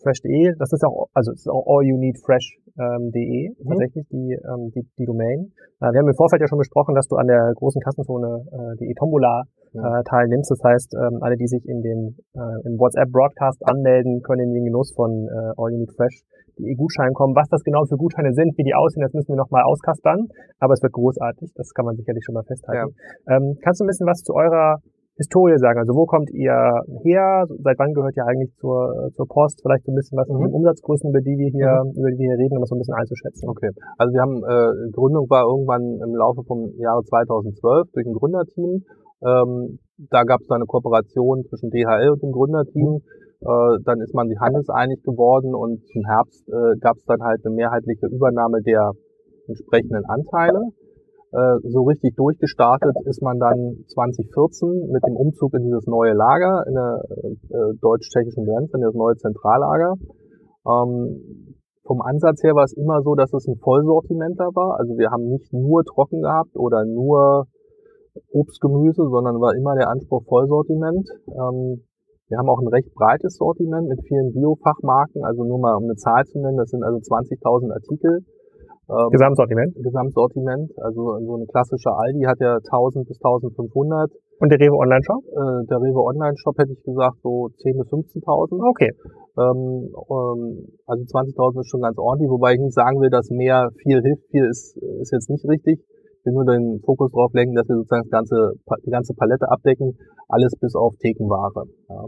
[0.02, 3.68] Fresh.de, das ist auch, also es ist auch allyouneedfresh.de ähm, mhm.
[3.68, 5.52] tatsächlich die, ähm, die, die Domain.
[5.80, 8.76] Äh, wir haben im Vorfeld ja schon besprochen, dass du an der großen Kassenzone äh,
[8.80, 9.44] die e-Tombola
[9.74, 10.50] äh, teilnimmst.
[10.50, 14.54] Das heißt, ähm, alle, die sich in dem äh, im WhatsApp Broadcast anmelden, können in
[14.54, 16.22] den Genuss von äh, All You Need Fresh
[16.58, 17.34] die E-Gutscheine kommen.
[17.34, 20.28] Was das genau für Gutscheine sind, wie die aussehen, das müssen wir nochmal auskaspern.
[20.58, 21.52] Aber es wird großartig.
[21.54, 22.94] Das kann man sicherlich schon mal festhalten.
[23.26, 23.36] Ja.
[23.36, 24.78] Ähm, kannst du ein bisschen was zu eurer
[25.20, 25.78] Historie sagen?
[25.78, 26.56] Also wo kommt ihr
[27.04, 27.44] her?
[27.60, 29.60] Seit wann gehört ihr eigentlich zur, zur Post?
[29.60, 30.32] Vielleicht so ein bisschen was mhm.
[30.32, 31.92] zu den Umsatzgrößen, über die wir hier, mhm.
[31.92, 33.48] über die wir hier reden, um das so ein bisschen einzuschätzen.
[33.48, 33.68] Okay.
[34.00, 38.80] Also wir haben, äh, Gründung war irgendwann im Laufe vom Jahre 2012 durch ein Gründerteam.
[39.22, 39.78] Ähm,
[40.10, 43.00] da gab es eine Kooperation zwischen DHL und dem Gründerteam.
[43.40, 47.44] Äh, dann ist man sich handelseinig geworden und zum Herbst äh, gab es dann halt
[47.44, 48.92] eine mehrheitliche Übernahme der
[49.48, 50.60] entsprechenden Anteile.
[51.32, 56.64] Äh, so richtig durchgestartet ist man dann 2014 mit dem Umzug in dieses neue Lager
[56.66, 59.94] in der äh, deutsch-tschechischen Grenze, in das neue Zentrallager.
[60.66, 61.54] Ähm,
[61.86, 64.78] vom Ansatz her war es immer so, dass es ein Vollsortimenter war.
[64.78, 67.46] Also wir haben nicht nur trocken gehabt oder nur
[68.32, 71.08] Obst, Gemüse, sondern war immer der Anspruch Vollsortiment.
[71.28, 71.84] Ähm,
[72.30, 75.96] wir haben auch ein recht breites Sortiment mit vielen Biofachmarken, also nur mal um eine
[75.96, 78.22] Zahl zu nennen, das sind also 20.000 Artikel.
[78.90, 79.74] Ähm, Gesamtsortiment?
[79.74, 84.10] Gesamtsortiment, also so eine klassische Aldi hat ja 1000 bis 1500.
[84.40, 85.22] Und der Rewe Online Shop?
[85.26, 88.62] Äh, der Rewe Online Shop hätte ich gesagt so 10 bis 15.000.
[88.62, 88.90] Okay.
[89.38, 93.70] Ähm, ähm, also 20.000 ist schon ganz ordentlich, wobei ich nicht sagen will, dass mehr
[93.82, 94.26] viel hilft.
[94.30, 95.84] Viel ist, ist jetzt nicht richtig.
[96.24, 98.52] Will nur den Fokus darauf lenken, dass wir sozusagen das ganze,
[98.84, 99.96] die ganze Palette abdecken,
[100.28, 101.66] alles bis auf Thekenware.
[101.88, 102.04] Ja.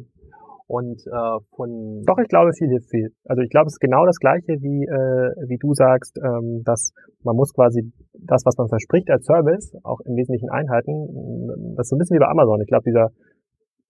[0.73, 3.13] Und äh, von Doch, ich glaube, viel hilft viel.
[3.27, 6.93] Also ich glaube, es ist genau das gleiche, wie, äh, wie du sagst, ähm, dass
[7.25, 11.77] man muss quasi das, was man verspricht als Service, auch im Wesentlichen einhalten.
[11.77, 12.61] Das ist so ein bisschen wie bei Amazon.
[12.63, 13.11] Ich glaube, dieser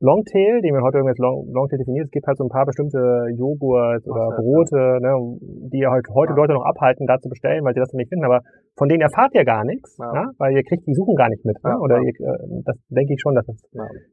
[0.03, 2.67] Longtail, den wir heute irgendwie als Long, Longtail definiert, es gibt halt so ein paar
[2.67, 2.99] bestimmte
[3.39, 4.99] Joghurt oder Brote, ja.
[4.99, 5.39] ne,
[5.71, 6.37] die halt heute ja.
[6.37, 8.43] Leute noch abhalten, da zu bestellen, weil sie das nicht finden, aber
[8.77, 10.13] von denen erfahrt ihr gar nichts, ja.
[10.13, 13.15] ne, weil ihr kriegt die Suchen gar nicht mit, ne, oder ihr, äh, das denke
[13.15, 13.61] ich schon, dass das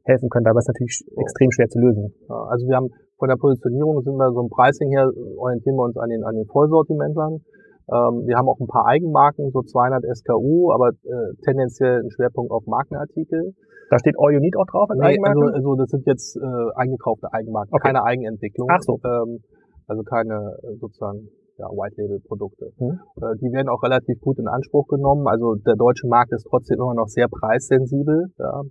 [0.04, 1.20] helfen könnte, aber es ist natürlich so.
[1.20, 2.12] extrem schwer zu lösen.
[2.28, 2.88] also wir haben
[3.20, 6.34] von der Positionierung sind wir so im Pricing her, orientieren wir uns an den, an
[6.34, 7.44] den Vollsortimentlern.
[7.92, 12.50] Ähm, wir haben auch ein paar Eigenmarken, so 200 SKU, aber äh, tendenziell ein Schwerpunkt
[12.50, 13.52] auf Markenartikel.
[13.90, 16.40] Da steht All You Need auch drauf nee, also, also das sind jetzt äh,
[16.76, 17.88] eingekaufte Eigenmarken, okay.
[17.88, 18.68] keine Eigenentwicklung.
[18.70, 18.98] Ach so.
[19.04, 19.42] Ähm,
[19.90, 21.28] also keine äh, sozusagen
[21.60, 22.72] ja, White-Label-Produkte.
[22.78, 22.98] Hm.
[23.20, 25.28] Äh, die werden auch relativ gut in Anspruch genommen.
[25.28, 28.32] Also der deutsche Markt ist trotzdem immer noch sehr preissensibel.
[28.38, 28.62] Ja.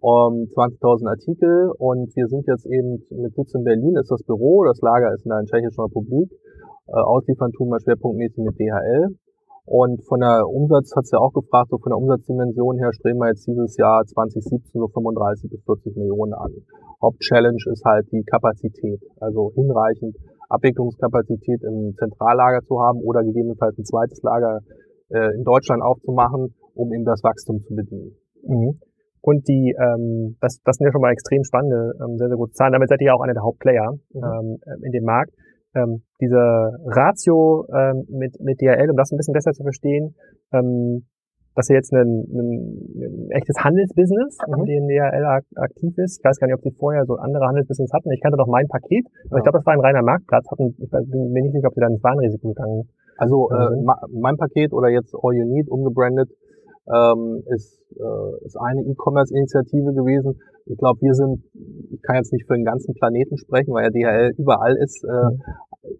[0.00, 4.64] Um, 20.000 Artikel und wir sind jetzt eben mit Sitz in Berlin, ist das Büro,
[4.64, 6.28] das Lager ist in der Tschechischen Republik.
[6.88, 9.16] Äh, ausliefern tun wir schwerpunktmäßig mit DHL.
[9.64, 13.28] Und von der Umsatz, hat's ja auch gefragt, so von der Umsatzdimension her streben wir
[13.28, 16.52] jetzt dieses Jahr 2017 so 35 bis 40 Millionen an.
[17.00, 20.16] Hauptchallenge ist halt die Kapazität, also hinreichend
[20.48, 24.60] Abwicklungskapazität im Zentrallager zu haben oder gegebenenfalls ein zweites Lager
[25.10, 28.16] äh, in Deutschland aufzumachen, um eben das Wachstum zu bedienen.
[28.46, 28.80] Mhm.
[29.20, 32.52] Und die, ähm, das, das sind ja schon mal extrem spannende, ähm, sehr, sehr gute
[32.52, 32.72] Zahlen.
[32.72, 34.22] Damit seid ihr ja auch einer der Hauptplayer mhm.
[34.22, 35.32] ähm, in dem Markt
[35.74, 36.38] ähm, diese
[36.86, 40.14] Ratio ähm, mit, mit DHL, um das ein bisschen besser zu verstehen,
[40.52, 41.06] ähm,
[41.54, 42.50] dass ihr jetzt ein, ein,
[42.96, 44.54] ein echtes Handelsbusiness, mhm.
[44.60, 45.24] in dem DHL
[45.56, 46.18] aktiv ist.
[46.18, 48.10] Ich weiß gar nicht, ob sie vorher so andere Handelsbusiness hatten.
[48.10, 49.38] Ich kannte doch mein Paket, aber ja.
[49.38, 50.50] ich glaube, das war ein reiner Marktplatz.
[50.50, 53.70] Hatten, ich bin mir nicht sicher, ob sie da ins Warenrisiko gegangen Also äh,
[54.12, 56.30] mein Paket oder jetzt All You Need umgebrandet
[56.92, 60.40] ähm, ist, äh, ist eine E-Commerce-Initiative gewesen.
[60.66, 61.44] Ich glaube, wir sind,
[61.90, 65.08] ich kann jetzt nicht für den ganzen Planeten sprechen, weil ja DHL überall ist, äh,
[65.08, 65.40] mhm.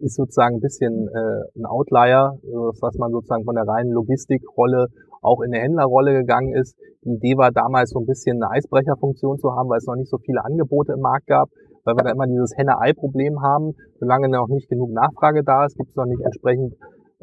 [0.01, 4.87] ist sozusagen ein bisschen äh, ein Outlier, was man sozusagen von der reinen Logistikrolle
[5.25, 6.77] auch in der Händlerrolle gegangen ist.
[7.03, 10.09] Die Idee war damals so ein bisschen eine Eisbrecherfunktion zu haben, weil es noch nicht
[10.09, 11.49] so viele Angebote im Markt gab,
[11.83, 13.73] weil wir da immer dieses Henne-Ei-Problem haben.
[13.99, 16.73] Solange noch nicht genug Nachfrage da ist, gibt es noch nicht entsprechend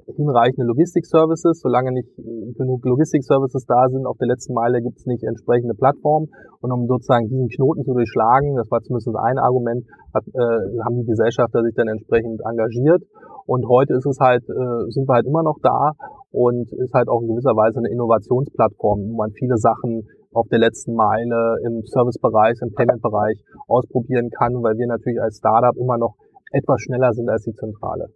[0.07, 1.61] hinreichende Logistik-Services.
[1.61, 2.09] Solange nicht
[2.57, 6.29] genug Logistik-Services da sind, auf der letzten Meile gibt es nicht entsprechende Plattformen.
[6.61, 9.85] Und um sozusagen diesen Knoten zu durchschlagen, das war zumindest ein Argument,
[10.15, 13.03] hat, äh, haben die Gesellschafter sich dann entsprechend engagiert.
[13.47, 15.93] Und heute ist es halt, äh, sind wir halt immer noch da
[16.31, 20.61] und ist halt auch in gewisser Weise eine Innovationsplattform, wo man viele Sachen auf der
[20.61, 26.17] letzten Meile im Servicebereich, im Payment-Bereich ausprobieren kann, weil wir natürlich als Startup immer noch
[26.53, 28.09] etwas schneller sind als die Zentrale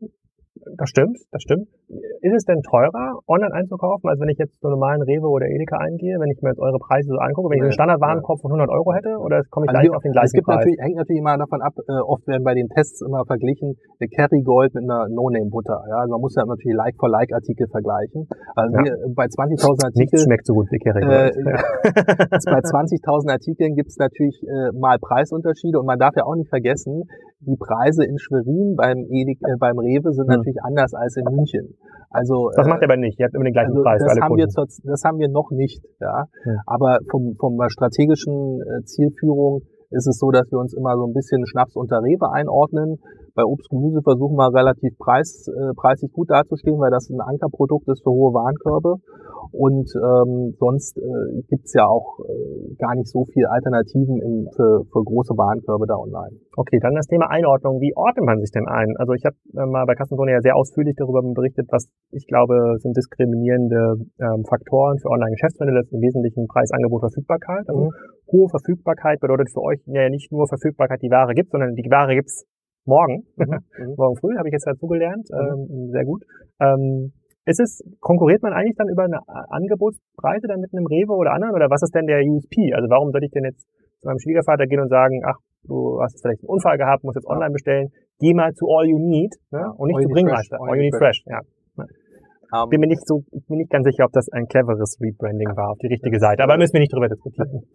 [0.77, 1.69] das stimmt, das stimmt.
[1.87, 5.79] Ist es denn teurer, online einzukaufen, als wenn ich jetzt so normalen Rewe oder Edeka
[5.79, 8.69] eingehe, wenn ich mir jetzt eure Preise so angucke, wenn ich einen Standardwarenkorb von 100
[8.75, 10.67] Euro hätte, oder komme ich also gleich auf den gleichen Es gibt Preis?
[10.67, 14.09] natürlich, hängt natürlich immer davon ab, äh, oft werden bei den Tests immer verglichen, der
[14.09, 15.79] Kerrygold mit einer No-Name-Butter.
[15.87, 18.27] Ja, also man muss ja natürlich Like-for-Like-Artikel vergleichen.
[18.59, 18.83] Also ja.
[18.83, 20.11] wir, bei 20.000 Artikeln...
[20.11, 21.39] Nichts schmeckt so gut wie Kerrygold.
[21.39, 21.55] Äh,
[22.51, 26.51] bei 20.000 Artikeln gibt es natürlich äh, mal Preisunterschiede und man darf ja auch nicht
[26.51, 27.07] vergessen,
[27.47, 30.39] die Preise in Schwerin beim, Edik, äh, beim Rewe sind hm.
[30.39, 31.76] natürlich anders als in München.
[32.11, 33.19] Also das macht ihr aber nicht.
[33.19, 34.01] Ihr habt immer den gleichen also Preis.
[34.01, 34.39] Das haben Kunden.
[34.39, 35.83] wir zur, das haben wir noch nicht.
[36.01, 36.61] Ja, hm.
[36.67, 41.13] aber vom vom strategischen äh, Zielführung ist es so, dass wir uns immer so ein
[41.13, 42.99] bisschen Schnaps unter Rewe einordnen.
[43.37, 47.87] Bei Obst Gemüse versuchen wir relativ preis, äh, preisig gut dazustehen, weil das ein Ankerprodukt
[47.89, 48.97] ist für hohe Warenkörbe.
[49.53, 54.89] Und ähm, sonst äh, gibt's ja auch äh, gar nicht so viel Alternativen in, für,
[54.89, 56.41] für große Warenkörbe da online.
[56.57, 57.79] Okay, dann das Thema Einordnung.
[57.81, 58.97] Wie ordnet man sich denn ein?
[58.97, 62.57] Also ich habe äh, mal bei Kassenzone ja sehr ausführlich darüber berichtet, was ich glaube
[62.81, 65.85] sind diskriminierende ähm, Faktoren für Online-Geschäftsmodelle.
[65.85, 67.69] Das ist im Wesentlichen Preis, Angebot, Verfügbarkeit.
[67.69, 67.93] Also mhm.
[68.33, 72.17] hohe Verfügbarkeit bedeutet für euch ja nicht nur Verfügbarkeit, die Ware gibt, sondern die Ware
[72.17, 72.49] gibt's
[72.87, 73.27] morgen.
[73.37, 73.47] Mhm.
[73.79, 73.95] mhm.
[73.97, 75.29] morgen früh habe ich jetzt dazu gelernt.
[75.31, 75.71] Mhm.
[75.71, 76.23] Ähm, sehr gut.
[76.61, 77.13] Ähm,
[77.47, 81.55] ist es, konkurriert man eigentlich dann über eine Angebotsbreite dann mit einem Rewe oder anderen?
[81.55, 82.75] Oder was ist denn der USP?
[82.75, 83.63] Also warum sollte ich denn jetzt
[84.01, 87.29] zu meinem Schwiegervater gehen und sagen, ach, du hast vielleicht einen Unfall gehabt, musst jetzt
[87.29, 89.63] online bestellen, geh mal zu All You Need ne?
[89.79, 90.57] und nicht All zu Bringmeister.
[90.59, 90.69] Fresh.
[90.69, 91.41] All You Need Fresh, ja.
[92.55, 95.71] Ähm, Bin mir nicht so, bin nicht ganz sicher, ob das ein cleveres Rebranding war
[95.71, 97.63] auf die richtige Seite, aber müssen wir nicht drüber diskutieren.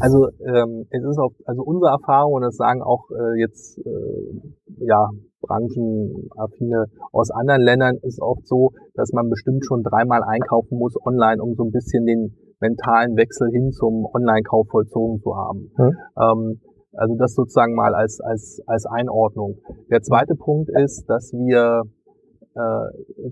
[0.00, 4.84] Also ähm, es ist auch, also unsere Erfahrung und das sagen auch äh, jetzt äh,
[4.84, 5.10] ja
[5.40, 11.42] branchenaffine aus anderen Ländern ist oft so, dass man bestimmt schon dreimal einkaufen muss online,
[11.42, 15.70] um so ein bisschen den mentalen Wechsel hin zum Online-Kauf vollzogen zu haben.
[15.76, 15.96] Mhm.
[16.20, 16.60] Ähm,
[16.96, 19.58] also das sozusagen mal als als als Einordnung.
[19.90, 21.82] Der zweite Punkt ist, dass wir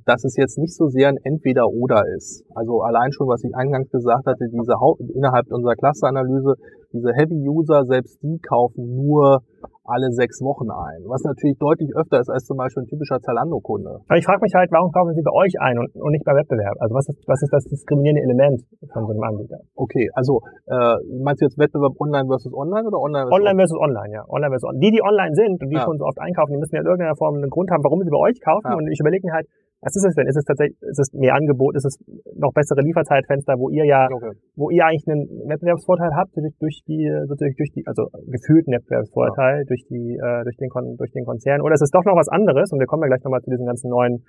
[0.04, 2.44] dass es jetzt nicht so sehr ein Entweder-Oder ist.
[2.54, 4.74] Also allein schon, was ich eingangs gesagt hatte, diese
[5.14, 6.54] innerhalb unserer Clusteranalyse,
[6.92, 9.42] diese Heavy-User, selbst die kaufen nur
[9.86, 14.02] alle sechs Wochen ein, was natürlich deutlich öfter ist als zum Beispiel ein typischer Zalando-Kunde.
[14.06, 16.36] Aber ich frage mich halt, warum kaufen sie bei euch ein und, und nicht beim
[16.36, 16.76] Wettbewerb?
[16.80, 18.62] Also was ist, was ist das diskriminierende Element
[18.92, 19.58] von so einem Anbieter?
[19.74, 23.78] Okay, also äh, meinst du jetzt Wettbewerb online versus online oder online versus Online versus
[23.78, 24.22] online, ja.
[24.28, 24.82] Online versus online.
[24.82, 25.84] Die, die online sind und die Ja.
[25.86, 28.10] schon so oft einkaufen, die müssen ja in irgendeiner Form einen Grund haben, warum sie
[28.10, 28.70] bei euch kaufen.
[28.70, 28.76] Ja.
[28.76, 29.46] Und ich überlege mir halt,
[29.80, 30.26] was ist es denn?
[30.26, 31.76] Ist es tatsächlich, ist es mehr Angebot?
[31.76, 31.98] Ist es
[32.34, 34.32] noch bessere Lieferzeitfenster, wo ihr ja, Okay.
[34.56, 39.64] wo ihr eigentlich einen Wettbewerbsvorteil habt durch, durch die, sozusagen durch die, also gefühlten Wettbewerbsvorteil
[39.66, 41.60] durch die, äh, durch den, Kon durch den Konzern?
[41.60, 42.72] Oder ist es doch noch was anderes?
[42.72, 44.24] Und wir kommen ja gleich nochmal zu diesen ganzen neuen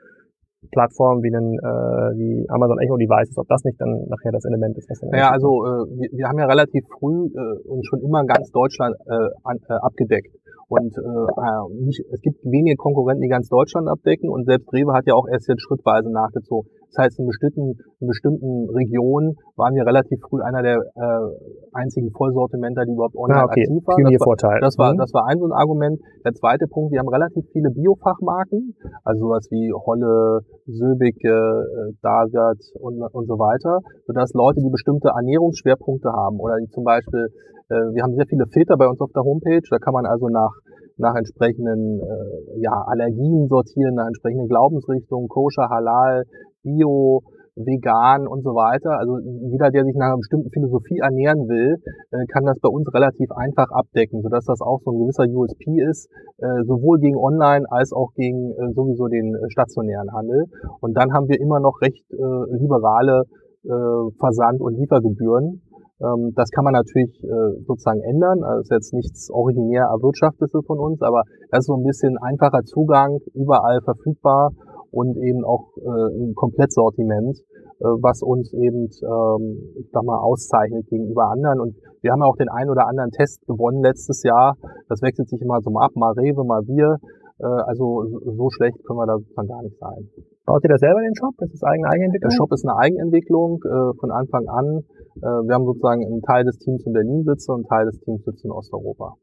[0.72, 4.78] Plattformen wie einen, äh, wie Amazon Echo Devices, ob das nicht dann nachher das Element
[4.78, 4.90] ist.
[4.90, 8.26] Was dann Naja, also äh, wir, wir haben ja relativ früh äh, und schon immer
[8.26, 10.34] ganz Deutschland äh, an, äh, abgedeckt.
[10.70, 14.94] Und äh, äh, nicht, es gibt wenige Konkurrenten, die ganz Deutschland abdecken und selbst Rewe
[14.94, 16.70] hat ja auch erst jetzt schrittweise nachgezogen.
[16.90, 21.28] Das heißt, in bestimmten, in bestimmten Regionen waren wir relativ früh einer der äh,
[21.74, 23.62] einzigen Vollsortimenter, die überhaupt online ah, okay.
[23.62, 23.86] aktiv waren.
[23.86, 24.60] Das war, Pioniervorteil.
[24.62, 24.98] das war, Mhm.
[24.98, 26.00] das war ein so ein Argument.
[26.24, 32.60] Der zweite Punkt, wir haben relativ viele Biofachmarken, also sowas wie Holle, Söbicke, äh, Dagat
[32.80, 37.28] und, und so weiter, sodass Leute, die bestimmte Ernährungsschwerpunkte haben oder die zum Beispiel,
[37.70, 40.30] äh, wir haben sehr viele Filter bei uns auf der Homepage, da kann man also
[40.30, 40.54] nach
[40.98, 46.26] nach entsprechenden äh, ja, Allergien sortieren, nach entsprechenden Glaubensrichtungen, koscher, halal,
[46.68, 47.24] bio,
[47.58, 49.00] vegan und so weiter.
[49.00, 49.18] Also
[49.50, 53.32] jeder, der sich nach einer bestimmten Philosophie ernähren will, äh, kann das bei uns relativ
[53.32, 57.94] einfach abdecken, sodass das auch so ein gewisser USP ist, äh, sowohl gegen Online als
[57.94, 60.46] auch gegen äh, sowieso den stationären Handel.
[60.82, 63.24] Und dann haben wir immer noch recht liberale
[63.64, 65.62] Versand- und Liefergebühren.
[66.00, 67.20] Ähm, das kann man natürlich
[67.66, 68.44] sozusagen ändern.
[68.44, 72.62] Also ist jetzt nichts originär erwirtschaftetes von uns, aber das ist so ein bisschen einfacher
[72.64, 74.52] Zugang, überall verfügbar
[74.98, 77.38] und eben auch äh, ein Komplettsortiment,
[77.80, 79.44] äh, was uns eben, ähm,
[79.78, 81.62] ich sag mal, auszeichnet gegenüber anderen.
[81.62, 84.58] Und wir haben ja auch den einen oder anderen Test gewonnen letztes Jahr.
[84.90, 86.98] Das wechselt sich immer so mal ab, mal Rewe, mal wir.
[87.40, 90.10] Äh, also so- schlecht können wir da sozusagen gar nicht sein.
[90.48, 91.36] Baut ihr das selber den Shop?
[91.46, 92.30] Ist das eigene Eigenentwicklung?
[92.30, 94.82] Der Shop ist eine Eigenentwicklung äh, von Anfang an.
[95.22, 98.00] Äh, wir haben sozusagen einen Teil des Teams in Berlin sitzen und einen Teil des
[98.02, 99.14] Teams sitzt in Osteuropa.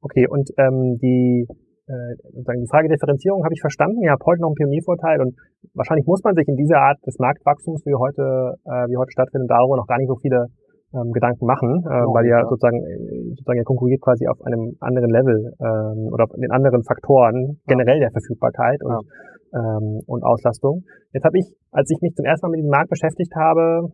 [0.00, 1.44] Okay, und ähm, die,
[1.88, 4.00] äh, sozusagen die Frage Differenzierung habe ich verstanden.
[4.04, 5.32] Ihr habt heute noch einen Pioniervorteil und
[5.74, 9.50] wahrscheinlich muss man sich in dieser Art des Marktwachstums, wie heute, äh, wie heute stattfindet,
[9.50, 10.46] darüber noch gar nicht so viele
[10.94, 12.48] ähm, Gedanken machen, äh, Noch weil ihr ja.
[12.48, 16.82] sozusagen, äh, sozusagen ihr konkurriert quasi auf einem anderen Level ähm, oder auf den anderen
[16.84, 19.04] Faktoren generell der Verfügbarkeit und,
[19.52, 20.84] ähm, und Auslastung.
[21.12, 23.92] Jetzt habe ich, als ich mich zum ersten Mal mit diesem Markt beschäftigt habe,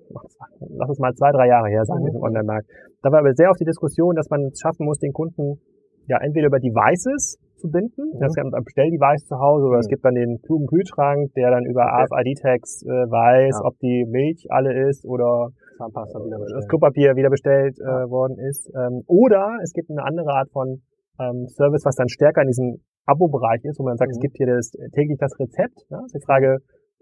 [0.71, 2.07] lass es mal zwei, drei Jahre her sein, Mhm.
[2.15, 2.67] diesem Online-Markt,
[3.03, 5.59] da war aber sehr oft die Diskussion, dass man es schaffen muss, den Kunden
[6.07, 8.21] ja entweder über Devices zu binden, Mhm.
[8.21, 9.91] das gibt ein Bestelldevice zu Hause oder es Mhm.
[9.97, 12.05] gibt dann den klugen Kühlschrank, der dann über Okay.
[12.05, 13.65] RFID-Tags äh, weiß, Ja.
[13.65, 15.49] ob die Milch alle ist oder
[15.79, 16.69] das bestellen.
[16.69, 18.11] Klopapier wieder bestellt äh, Ja.
[18.11, 18.69] worden ist.
[18.77, 20.83] Ähm, oder es gibt eine andere Art von
[21.21, 24.23] ähm, Service, was dann stärker in diesem Abo-Bereich ist, wo man sagt, es Mhm.
[24.23, 25.79] gibt hier das, täglich das Rezept.
[25.91, 25.99] Ne?
[26.03, 26.59] Das ist die Frage,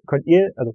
[0.07, 0.73] könnt ihr, also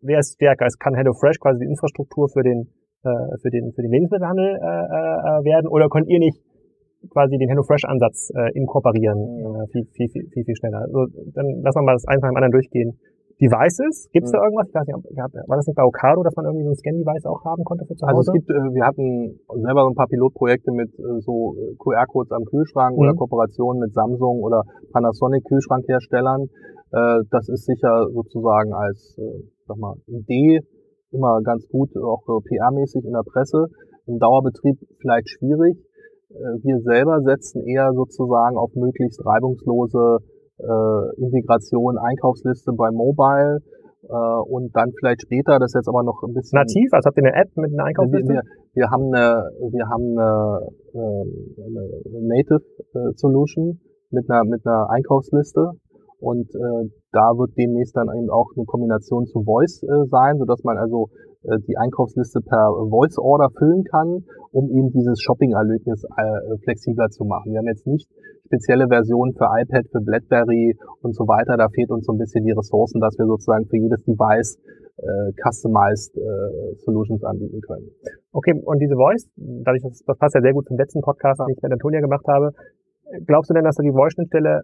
[0.00, 0.64] wer ist stärker?
[0.66, 2.68] Es kann HelloFresh quasi die Infrastruktur für den
[3.04, 3.10] äh,
[3.42, 6.40] für den für den Lebensmittelhandel äh, äh, werden oder könnt ihr nicht
[7.10, 10.80] quasi den HelloFresh-Ansatz äh, inkorporieren äh, viel, viel, viel, viel, viel schneller.
[10.82, 12.98] Also, dann lassen wir mal das eins nach dem anderen durchgehen.
[13.40, 14.66] Devices, gibt es da irgendwas?
[14.66, 14.98] Ich weiß nicht,
[15.46, 17.94] war das nicht bei Ocado, dass man irgendwie so ein Scan-Device auch haben konnte für
[17.94, 18.30] zu Also Hause?
[18.30, 22.32] es gibt, äh, wir hatten selber so ein paar Pilotprojekte mit äh, so äh, QR-Codes
[22.32, 23.18] am Kühlschrank oder Mhm.
[23.22, 26.50] Kooperationen mit Samsung oder Panasonic Kühlschrankherstellern.
[26.90, 30.58] Äh, das ist sicher sozusagen als, äh, sag mal, Idee
[31.12, 33.66] immer ganz gut, auch PR-mäßig in der Presse.
[34.06, 35.78] Im Dauerbetrieb vielleicht schwierig.
[36.30, 40.18] Äh, wir selber setzen eher sozusagen auf möglichst reibungslose
[40.58, 43.60] äh, Integration, Einkaufsliste bei Mobile
[44.08, 47.18] äh, und dann vielleicht später, das ist jetzt aber noch ein bisschen Nativ, also habt
[47.18, 48.32] ihr eine App mit einer wir, Einkaufsliste?
[48.32, 48.42] wir,
[48.74, 52.62] wir haben eine, wir haben eine, ähm, eine Native
[52.94, 55.72] äh, Solution mit einer, mit einer Einkaufsliste
[56.20, 60.64] Und äh, da wird demnächst dann eben auch eine Kombination zu Voice äh, sein, sodass
[60.64, 61.10] man also
[61.44, 67.24] äh, die Einkaufsliste per Voice Order füllen kann, um eben dieses Shopping-Erlebnis äh, flexibler zu
[67.24, 67.52] machen.
[67.52, 68.10] Wir haben jetzt nicht
[68.46, 71.56] spezielle Versionen für iPad, für BlackBerry und so weiter.
[71.56, 74.58] Da fehlt uns so ein bisschen die Ressourcen, dass wir sozusagen für jedes Device
[74.98, 77.86] äh, customized äh, Solutions anbieten können.
[78.32, 81.46] Okay, und diese Voice, dadurch, das, das passt ja sehr gut zum letzten Podcast, ja.
[81.46, 82.50] den ich mit Antonia gemacht habe,
[83.26, 84.62] glaubst du denn, dass da die Voice-Schnittstelle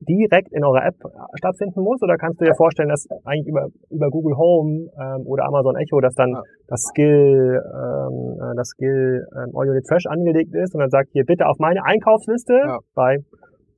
[0.00, 0.96] direkt in eurer App
[1.34, 2.02] stattfinden muss?
[2.02, 6.00] Oder kannst du dir vorstellen, dass eigentlich über, über Google Home ähm, oder Amazon Echo,
[6.00, 6.42] dass dann ja.
[6.68, 11.24] das Skill, ähm, äh, das Skill ähm, All Fresh angelegt ist und dann sagt hier
[11.24, 12.78] bitte auf meine Einkaufsliste ja.
[12.94, 13.18] bei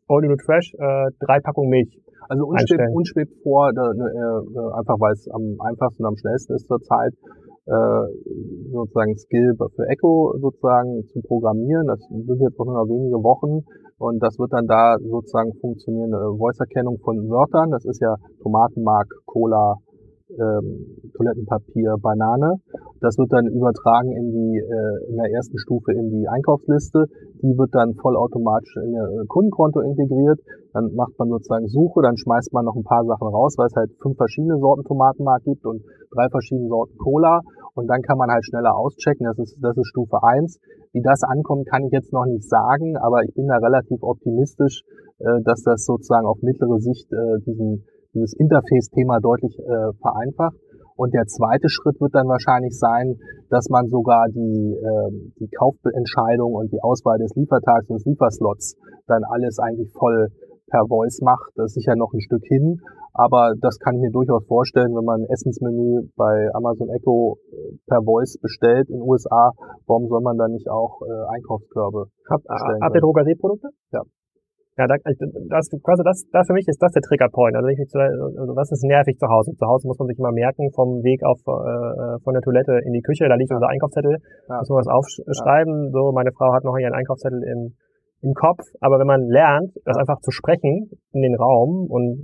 [0.08, 1.98] All Fresh äh, drei Packungen Milch.
[2.28, 6.16] Also uns schwebt, uns schwebt vor, da, äh, einfach weil es am einfachsten und am
[6.16, 7.14] schnellsten ist zurzeit,
[7.68, 8.04] äh,
[8.72, 11.86] sozusagen Skill für Echo sozusagen zu programmieren.
[11.86, 13.64] Das sind jetzt noch wenige Wochen
[13.98, 16.12] und das wird dann da sozusagen funktionieren.
[16.38, 17.70] Voice-Erkennung von Wörtern.
[17.70, 19.76] Das ist ja Tomatenmark, Cola,
[20.30, 22.56] ähm, Toilettenpapier, Banane.
[23.00, 27.06] Das wird dann übertragen in die äh, in der ersten Stufe in die Einkaufsliste.
[27.42, 30.38] Die wird dann vollautomatisch in ihr äh, Kundenkonto integriert.
[30.72, 33.74] Dann macht man sozusagen Suche, dann schmeißt man noch ein paar Sachen raus, weil es
[33.74, 35.82] halt fünf verschiedene Sorten Tomatenmark gibt und
[36.12, 37.40] drei verschiedene Sorten Cola.
[37.74, 39.26] Und dann kann man halt schneller auschecken.
[39.26, 40.60] Das ist, das ist Stufe eins.
[40.92, 44.82] Wie das ankommt, kann ich jetzt noch nicht sagen, aber ich bin da relativ optimistisch,
[45.18, 50.56] äh, dass das sozusagen auf mittlere Sicht äh, diesen dieses Interface-Thema deutlich äh, vereinfacht.
[50.96, 56.54] Und der zweite Schritt wird dann wahrscheinlich sein, dass man sogar die, äh, die Kaufentscheidung
[56.54, 60.28] und die Auswahl des Liefertags und des Lieferslots dann alles eigentlich voll
[60.70, 61.52] per Voice macht.
[61.56, 62.80] Das ist sicher noch ein Stück hin,
[63.12, 67.76] aber das kann ich mir durchaus vorstellen, wenn man ein Essensmenü bei Amazon Echo äh,
[67.86, 69.52] per Voice bestellt in den USA,
[69.86, 72.80] warum soll man dann nicht auch äh, Einkaufskörbe Hab, bestellen?
[72.82, 73.68] Habt ihr Drogerieprodukte?
[73.92, 74.02] Ja.
[74.78, 77.56] Ja, da, das, quasi das, das für mich ist das der Triggerpoint.
[77.56, 79.50] Also, ich, also das ist nervig zu Hause.
[79.58, 82.92] Zu Hause muss man sich immer merken, vom Weg auf äh, von der Toilette in
[82.92, 84.58] die Küche, da liegt unser Einkaufszettel, ja.
[84.62, 85.86] muss man was aufschreiben.
[85.86, 85.90] Ja.
[85.90, 87.74] So, meine Frau hat noch ihren Einkaufszettel im
[88.20, 92.18] im Kopf, aber wenn man lernt, das einfach zu sprechen in den Raum und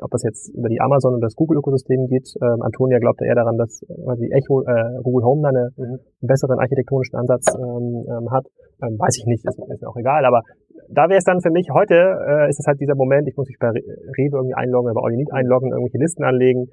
[0.00, 3.58] ob das jetzt über die Amazon und das Google-Ökosystem geht, ähm, Antonia glaubte eher daran,
[3.58, 5.98] dass quasi Echo, äh, Google Home da eine, mhm.
[5.98, 8.46] einen besseren architektonischen Ansatz ähm, ähm, hat,
[8.82, 10.42] ähm, weiß ich nicht, ist, ist mir auch egal, aber
[10.88, 13.48] da wäre es dann für mich, heute äh, ist es halt dieser Moment, ich muss
[13.48, 16.70] mich bei Rewe irgendwie einloggen, bei All einloggen, irgendwelche Listen anlegen,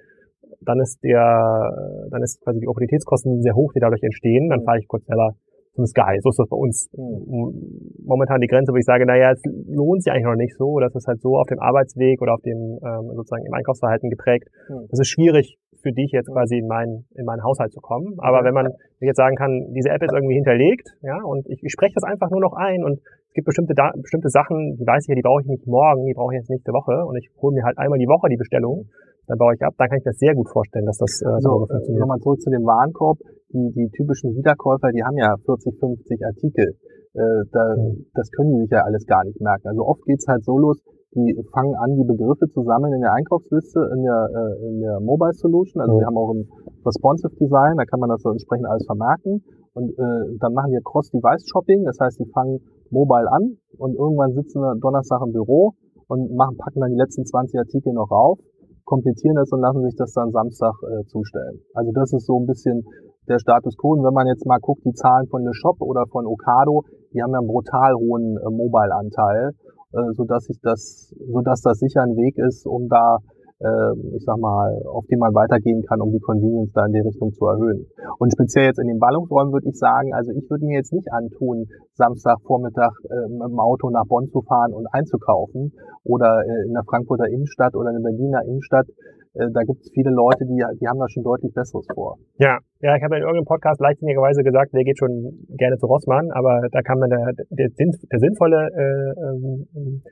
[0.61, 4.65] dann ist der, dann ist quasi die Opportunitätskosten sehr hoch, die dadurch entstehen, dann mhm.
[4.65, 5.33] fahre ich kurz schneller
[5.75, 6.19] zum Sky.
[6.21, 8.05] So ist das bei uns mhm.
[8.05, 10.93] momentan die Grenze, wo ich sage, naja, es lohnt sich eigentlich noch nicht so, das
[10.95, 14.49] ist halt so auf dem Arbeitsweg oder auf dem ähm, sozusagen im Einkaufsverhalten geprägt.
[14.69, 14.87] Mhm.
[14.89, 16.33] Das ist schwierig für dich jetzt mhm.
[16.33, 18.15] quasi in meinen in meinen Haushalt zu kommen.
[18.19, 18.69] Aber wenn man
[18.99, 22.29] jetzt sagen kann, diese App ist irgendwie hinterlegt, ja, und ich, ich spreche das einfach
[22.29, 25.25] nur noch ein und es gibt bestimmte da bestimmte Sachen, die weiß ich ja, die
[25.25, 27.77] brauche ich nicht morgen, die brauche ich jetzt nächste Woche und ich hole mir halt
[27.77, 28.85] einmal die Woche die Bestellung
[29.27, 31.39] dann baue ich ab, dann kann ich mir das sehr gut vorstellen, dass das äh,
[31.39, 32.01] so, funktioniert.
[32.01, 33.19] Nochmal zurück zu dem Warenkorb.
[33.53, 36.75] Die, die typischen Wiederkäufer, die haben ja 40, 50 Artikel.
[37.13, 37.75] Äh, da.
[38.15, 39.67] Das können die sich ja alles gar nicht merken.
[39.67, 40.81] Also oft geht's halt so los,
[41.13, 44.99] die fangen an, die Begriffe zu sammeln in der Einkaufsliste, in der, äh, in der
[44.99, 45.81] Mobile Solution.
[45.81, 45.99] Also mhm.
[45.99, 46.49] wir haben auch ein
[46.85, 49.43] Responsive Design, da kann man das so entsprechend alles vermerken.
[49.73, 54.61] Und äh, dann machen die Cross-Device-Shopping, das heißt, die fangen mobile an und irgendwann sitzen
[54.81, 55.73] Donnerstag im Büro
[56.07, 58.39] und machen, packen dann die letzten 20 Artikel noch rauf
[58.85, 61.59] komplizieren das und lassen sich das dann Samstag äh, zustellen.
[61.73, 62.85] Also das ist so ein bisschen
[63.27, 63.93] der Status quo.
[63.93, 67.21] Und wenn man jetzt mal guckt, die Zahlen von Le Shop oder von Ocado, die
[67.21, 69.51] haben ja einen brutal hohen äh, Mobile-Anteil,
[69.93, 73.19] äh, sodass sich das, sodass das sicher ein Weg ist, um da
[73.63, 76.99] äh, ich sag mal, auf die man weitergehen kann, um die Convenience da in die
[76.99, 77.87] Richtung zu erhöhen.
[78.19, 81.11] Und speziell jetzt in den Ballungsräumen würde ich sagen, also ich würde mir jetzt nicht
[81.11, 86.73] antun, Samstagvormittag äh, mit dem Auto nach Bonn zu fahren und einzukaufen oder äh, in
[86.73, 88.87] der Frankfurter Innenstadt oder in der Berliner Innenstadt.
[89.33, 92.17] Äh, da gibt es viele Leute, die, die haben da schon deutlich Besseres vor.
[92.37, 96.31] Ja, ja, ich habe in irgendeinem Podcast leichtsinnigerweise gesagt, der geht schon gerne zu Rossmann,
[96.31, 100.03] aber da kam dann der, der, der sinnvolle äh, ähm,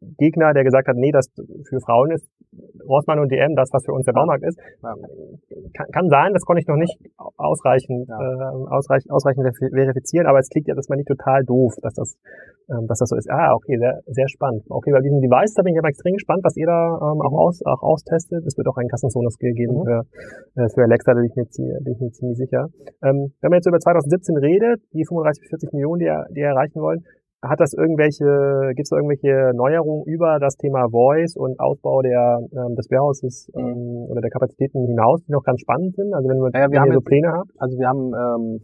[0.00, 1.28] Gegner, der gesagt hat, nee, das
[1.68, 2.28] für Frauen ist
[2.88, 4.58] Rossmann und DM das, was für uns der Baumarkt ist.
[4.80, 6.96] Kann, kann sein, das konnte ich noch nicht
[7.36, 8.16] ausreichend, ja.
[8.16, 12.16] äh, ausreichend, ausreichend verifizieren, aber es klingt ja, dass man nicht total doof, dass das,
[12.70, 13.28] ähm, dass das so ist.
[13.30, 14.64] Ah, okay, sehr, sehr spannend.
[14.68, 17.32] Okay, bei diesem Device, da bin ich aber extrem gespannt, was ihr da ähm, auch,
[17.32, 17.38] mhm.
[17.38, 18.44] aus, auch austestet.
[18.46, 19.84] Es wird auch einen Kassenzone-Skill geben mhm.
[19.84, 20.00] für,
[20.56, 21.44] äh, für Alexa, da bin ich mir,
[21.84, 22.68] bin ich mir ziemlich sicher.
[23.02, 26.80] Ähm, wenn man jetzt über 2017 redet, die 35 bis 40 Millionen, die, die erreichen
[26.80, 27.04] wollen,
[27.42, 32.74] hat das irgendwelche, gibt es irgendwelche Neuerungen über das Thema Voice und Ausbau der, ähm,
[32.74, 33.60] des Warehouses mhm.
[33.60, 36.12] ähm, oder der Kapazitäten hinaus, die noch ganz spannend sind?
[36.14, 37.50] Also wenn, wir, ja, wir haben so Pläne habt?
[37.58, 38.60] Also wir haben ähm,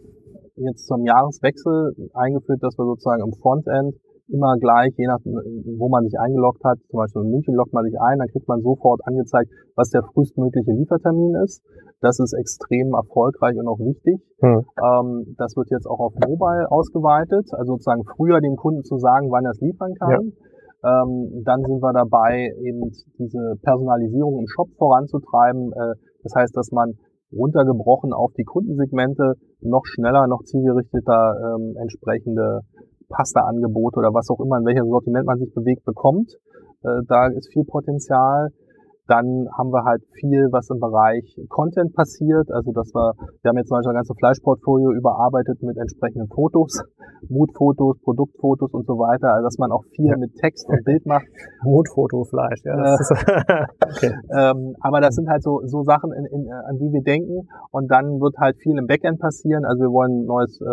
[0.56, 3.94] jetzt zum Jahreswechsel eingeführt, dass wir sozusagen im Frontend
[4.28, 6.78] immer gleich, je nach, wo man sich eingeloggt hat.
[6.88, 10.02] Zum Beispiel in München loggt man sich ein, dann kriegt man sofort angezeigt, was der
[10.02, 11.62] frühestmögliche Liefertermin ist.
[12.00, 14.20] Das ist extrem erfolgreich und auch wichtig.
[14.40, 14.64] Hm.
[14.82, 19.30] Ähm, das wird jetzt auch auf Mobile ausgeweitet, also sozusagen früher dem Kunden zu sagen,
[19.30, 20.10] wann er es liefern kann.
[20.10, 20.20] Ja.
[20.84, 25.72] Ähm, dann sind wir dabei, eben diese Personalisierung im Shop voranzutreiben.
[25.72, 26.92] Äh, das heißt, dass man
[27.32, 32.60] runtergebrochen auf die Kundensegmente noch schneller, noch zielgerichteter ähm, entsprechende
[33.14, 36.34] Pasta-Angebote oder was auch immer, in welchem Sortiment man sich bewegt, bekommt.
[36.82, 38.50] Äh, da ist viel Potenzial.
[39.06, 42.50] Dann haben wir halt viel, was im Bereich Content passiert.
[42.50, 43.12] Also dass wir,
[43.42, 46.80] wir haben jetzt zum Beispiel ein ganzes Fleischportfolio überarbeitet mit entsprechenden Fotos,
[47.28, 49.34] Mutfotos, Produktfotos und so weiter.
[49.34, 50.16] Also dass man auch viel ja.
[50.16, 51.26] mit Text und Bild macht.
[51.64, 52.76] Mutfotofleisch, ja.
[52.80, 53.66] Das äh,
[54.08, 54.12] okay.
[54.32, 57.46] ähm, aber das sind halt so, so Sachen, in, in, an die wir denken.
[57.72, 59.66] Und dann wird halt viel im Backend passieren.
[59.66, 60.64] Also wir wollen neues, äh,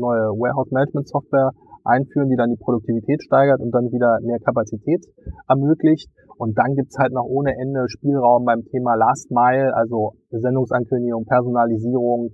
[0.00, 1.52] neue Warehouse Management Software
[1.86, 5.04] einführen, die dann die Produktivität steigert und dann wieder mehr Kapazität
[5.48, 6.10] ermöglicht.
[6.38, 12.30] Und dann gibt's halt noch ohne Ende Spielraum beim Thema Last Mile, also Sendungsankündigung, Personalisierung,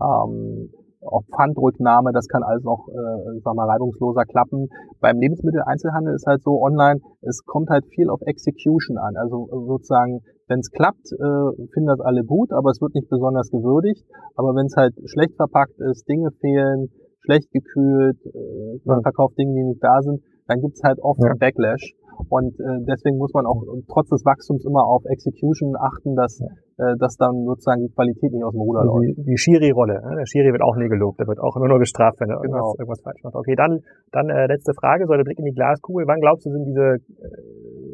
[0.00, 0.70] ähm,
[1.06, 4.68] auch Pfandrücknahme, das kann alles noch, äh, sag mal, reibungsloser klappen.
[5.00, 9.16] Beim Lebensmitteleinzelhandel ist halt so online, es kommt halt viel auf Execution an.
[9.16, 13.50] Also sozusagen, wenn es klappt, äh, finden das alle gut, aber es wird nicht besonders
[13.50, 14.04] gewürdigt.
[14.34, 16.90] Aber wenn es halt schlecht verpackt ist, Dinge fehlen,
[17.26, 21.30] schlecht gekühlt, äh, man verkauft Dinge, die nicht da sind, dann gibt's halt oft ja.
[21.30, 21.92] einen Backlash.
[22.28, 23.60] Und äh, deswegen muss man auch
[23.92, 28.44] trotz des Wachstums immer auf Execution achten, dass, äh, dass dann sozusagen die Qualität nicht
[28.44, 29.18] aus dem Ruder also läuft.
[29.18, 30.16] Die, die Schiri-Rolle, ne?
[30.16, 32.72] der Schiri wird auch nie gelobt, der wird auch nur noch gestraft, wenn er genau.
[32.72, 33.34] irgendwas, irgendwas falsch macht.
[33.36, 36.08] Okay, dann, dann äh, letzte Frage, so der Blick in die Glaskugel.
[36.08, 37.85] Wann glaubst du, sind diese äh,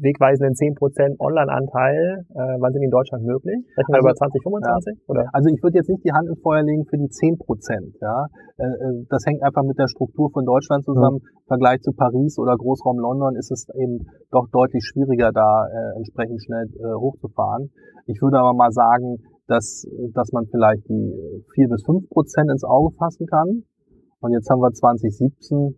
[0.00, 3.58] wegweisenden 10% Online-Anteil, äh, wann sind die in Deutschland möglich?
[3.76, 4.94] Rechnen wir also, über 2025?
[4.94, 5.08] Ja.
[5.08, 5.24] Oder?
[5.32, 7.98] Also ich würde jetzt nicht die Hand ins Feuer legen für die 10%.
[8.00, 8.26] Ja?
[8.58, 11.20] Äh, äh, das hängt einfach mit der Struktur von Deutschland zusammen.
[11.22, 11.38] Mhm.
[11.42, 15.96] Im Vergleich zu Paris oder Großraum London ist es eben doch deutlich schwieriger, da äh,
[15.96, 17.70] entsprechend schnell äh, hochzufahren.
[18.06, 19.18] Ich würde aber mal sagen,
[19.48, 23.64] dass, dass man vielleicht die 4 bis 5 Prozent ins Auge fassen kann.
[24.20, 25.74] Und jetzt haben wir 2017,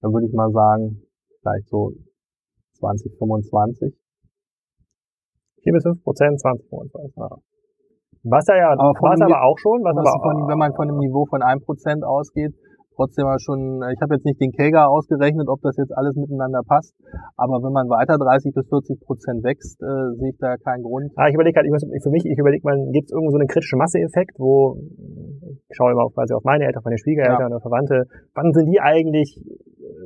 [0.00, 1.02] dann würde ich mal sagen,
[1.40, 1.92] vielleicht so
[2.82, 3.94] 2025.
[5.62, 7.14] 4 bis 5 Prozent 2025.
[7.16, 7.30] Ja.
[8.24, 10.88] Was ja, ja aber was aber auch schon, was, was aber von, wenn man von
[10.88, 12.54] einem Niveau von 1 Prozent ausgeht,
[12.94, 16.62] trotzdem mal schon, ich habe jetzt nicht den Kager ausgerechnet, ob das jetzt alles miteinander
[16.66, 16.94] passt,
[17.36, 21.10] aber wenn man weiter 30 bis 40 Prozent wächst, äh, sehe ich da keinen Grund.
[21.16, 23.38] Ah, ich überlege halt, ich muss, für mich, ich überlege mal, gibt es irgendwo so
[23.38, 27.50] einen kritischen Masseeffekt, wo ich schaue immer auf, quasi auf meine Eltern, auf meine Schwiegereltern
[27.50, 27.56] ja.
[27.56, 29.40] oder Verwandte, wann sind die eigentlich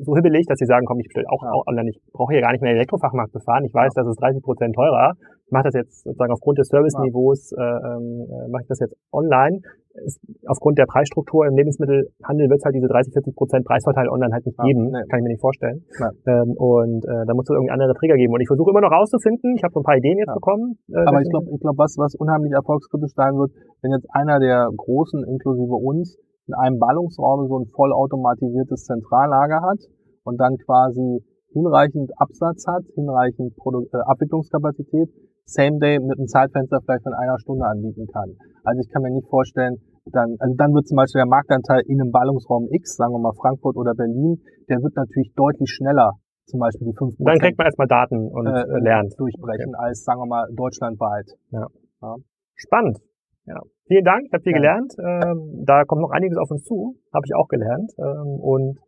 [0.03, 1.51] so hibbelig, dass sie sagen, komm, ich bestelle auch, ja.
[1.53, 1.91] auch online.
[1.91, 3.65] Ich brauche hier gar nicht mehr den Elektrofachmarkt befahren.
[3.65, 4.03] Ich weiß, ja.
[4.03, 5.15] das ist 30 Prozent teurer.
[5.47, 8.97] Ich mache das jetzt sozusagen aufgrund des Serviceniveaus, äh, ähm, äh, mache ich das jetzt
[9.13, 9.61] online.
[10.05, 14.35] Ist, aufgrund der Preisstruktur im Lebensmittelhandel wird es halt diese 30, 40 Prozent Preisvorteil online
[14.35, 14.91] halt nicht geben.
[14.91, 15.07] Nee.
[15.09, 15.87] Kann ich mir nicht vorstellen.
[16.27, 18.35] Ähm, und äh, da muss es irgendwie andere Trigger geben.
[18.35, 19.55] Und ich versuche immer noch rauszufinden.
[19.57, 20.77] Ich habe so ein paar Ideen jetzt bekommen.
[20.93, 24.39] Äh, Aber ich glaube, ich glaub, was, was unheimlich erfolgskritisch sein wird, wenn jetzt einer
[24.39, 29.81] der Großen, inklusive uns, in einem Ballungsraum so ein vollautomatisiertes Zentrallager hat
[30.25, 31.23] und dann quasi
[31.53, 35.11] hinreichend Absatz hat, hinreichend Produ äh, Abwicklungskapazität,
[35.47, 38.35] Same Day mit einem Zeitfenster vielleicht von einer Stunde anbieten kann.
[38.65, 42.01] Also ich kann mir nicht vorstellen, dann, also dann wird zum Beispiel der Marktanteil in
[42.01, 46.61] einem Ballungsraum X, sagen wir mal Frankfurt oder Berlin, der wird natürlich deutlich schneller, zum
[46.61, 47.15] Beispiel die 5%.
[47.19, 49.15] Dann kriegt man erstmal Daten und äh, äh lernt.
[49.19, 49.87] Durchbrechen okay.
[49.87, 51.27] als, sagen wir mal, deutschlandweit.
[51.51, 51.67] Ja.
[52.03, 52.15] ja.
[52.55, 52.99] Spannend.
[53.47, 53.61] Ja.
[53.87, 54.59] Vielen Dank, ich habe viel ja.
[54.59, 54.93] gelernt.
[54.99, 57.93] Ähm, da kommt noch einiges auf uns zu, habe ich auch gelernt.
[57.99, 58.79] Ähm, und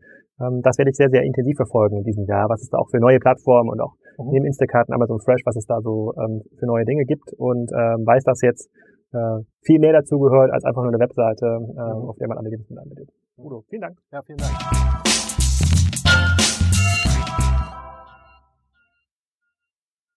[0.41, 2.91] ähm, das werde ich sehr, sehr intensiv verfolgen in diesem Jahr, was es da auch
[2.91, 4.31] für neue Plattformen und auch mhm.
[4.31, 7.71] neben Instacart und Amazon Fresh, was es da so ähm, für neue Dinge gibt und
[7.73, 8.71] ähm, weiß, dass jetzt
[9.13, 12.09] äh, viel mehr dazu gehört als einfach nur eine Webseite, äh, mhm.
[12.09, 13.09] auf der man alle Lebensmittel anbietet.
[13.37, 13.99] Udo, vielen Dank.
[14.13, 15.08] Ja, vielen Dank.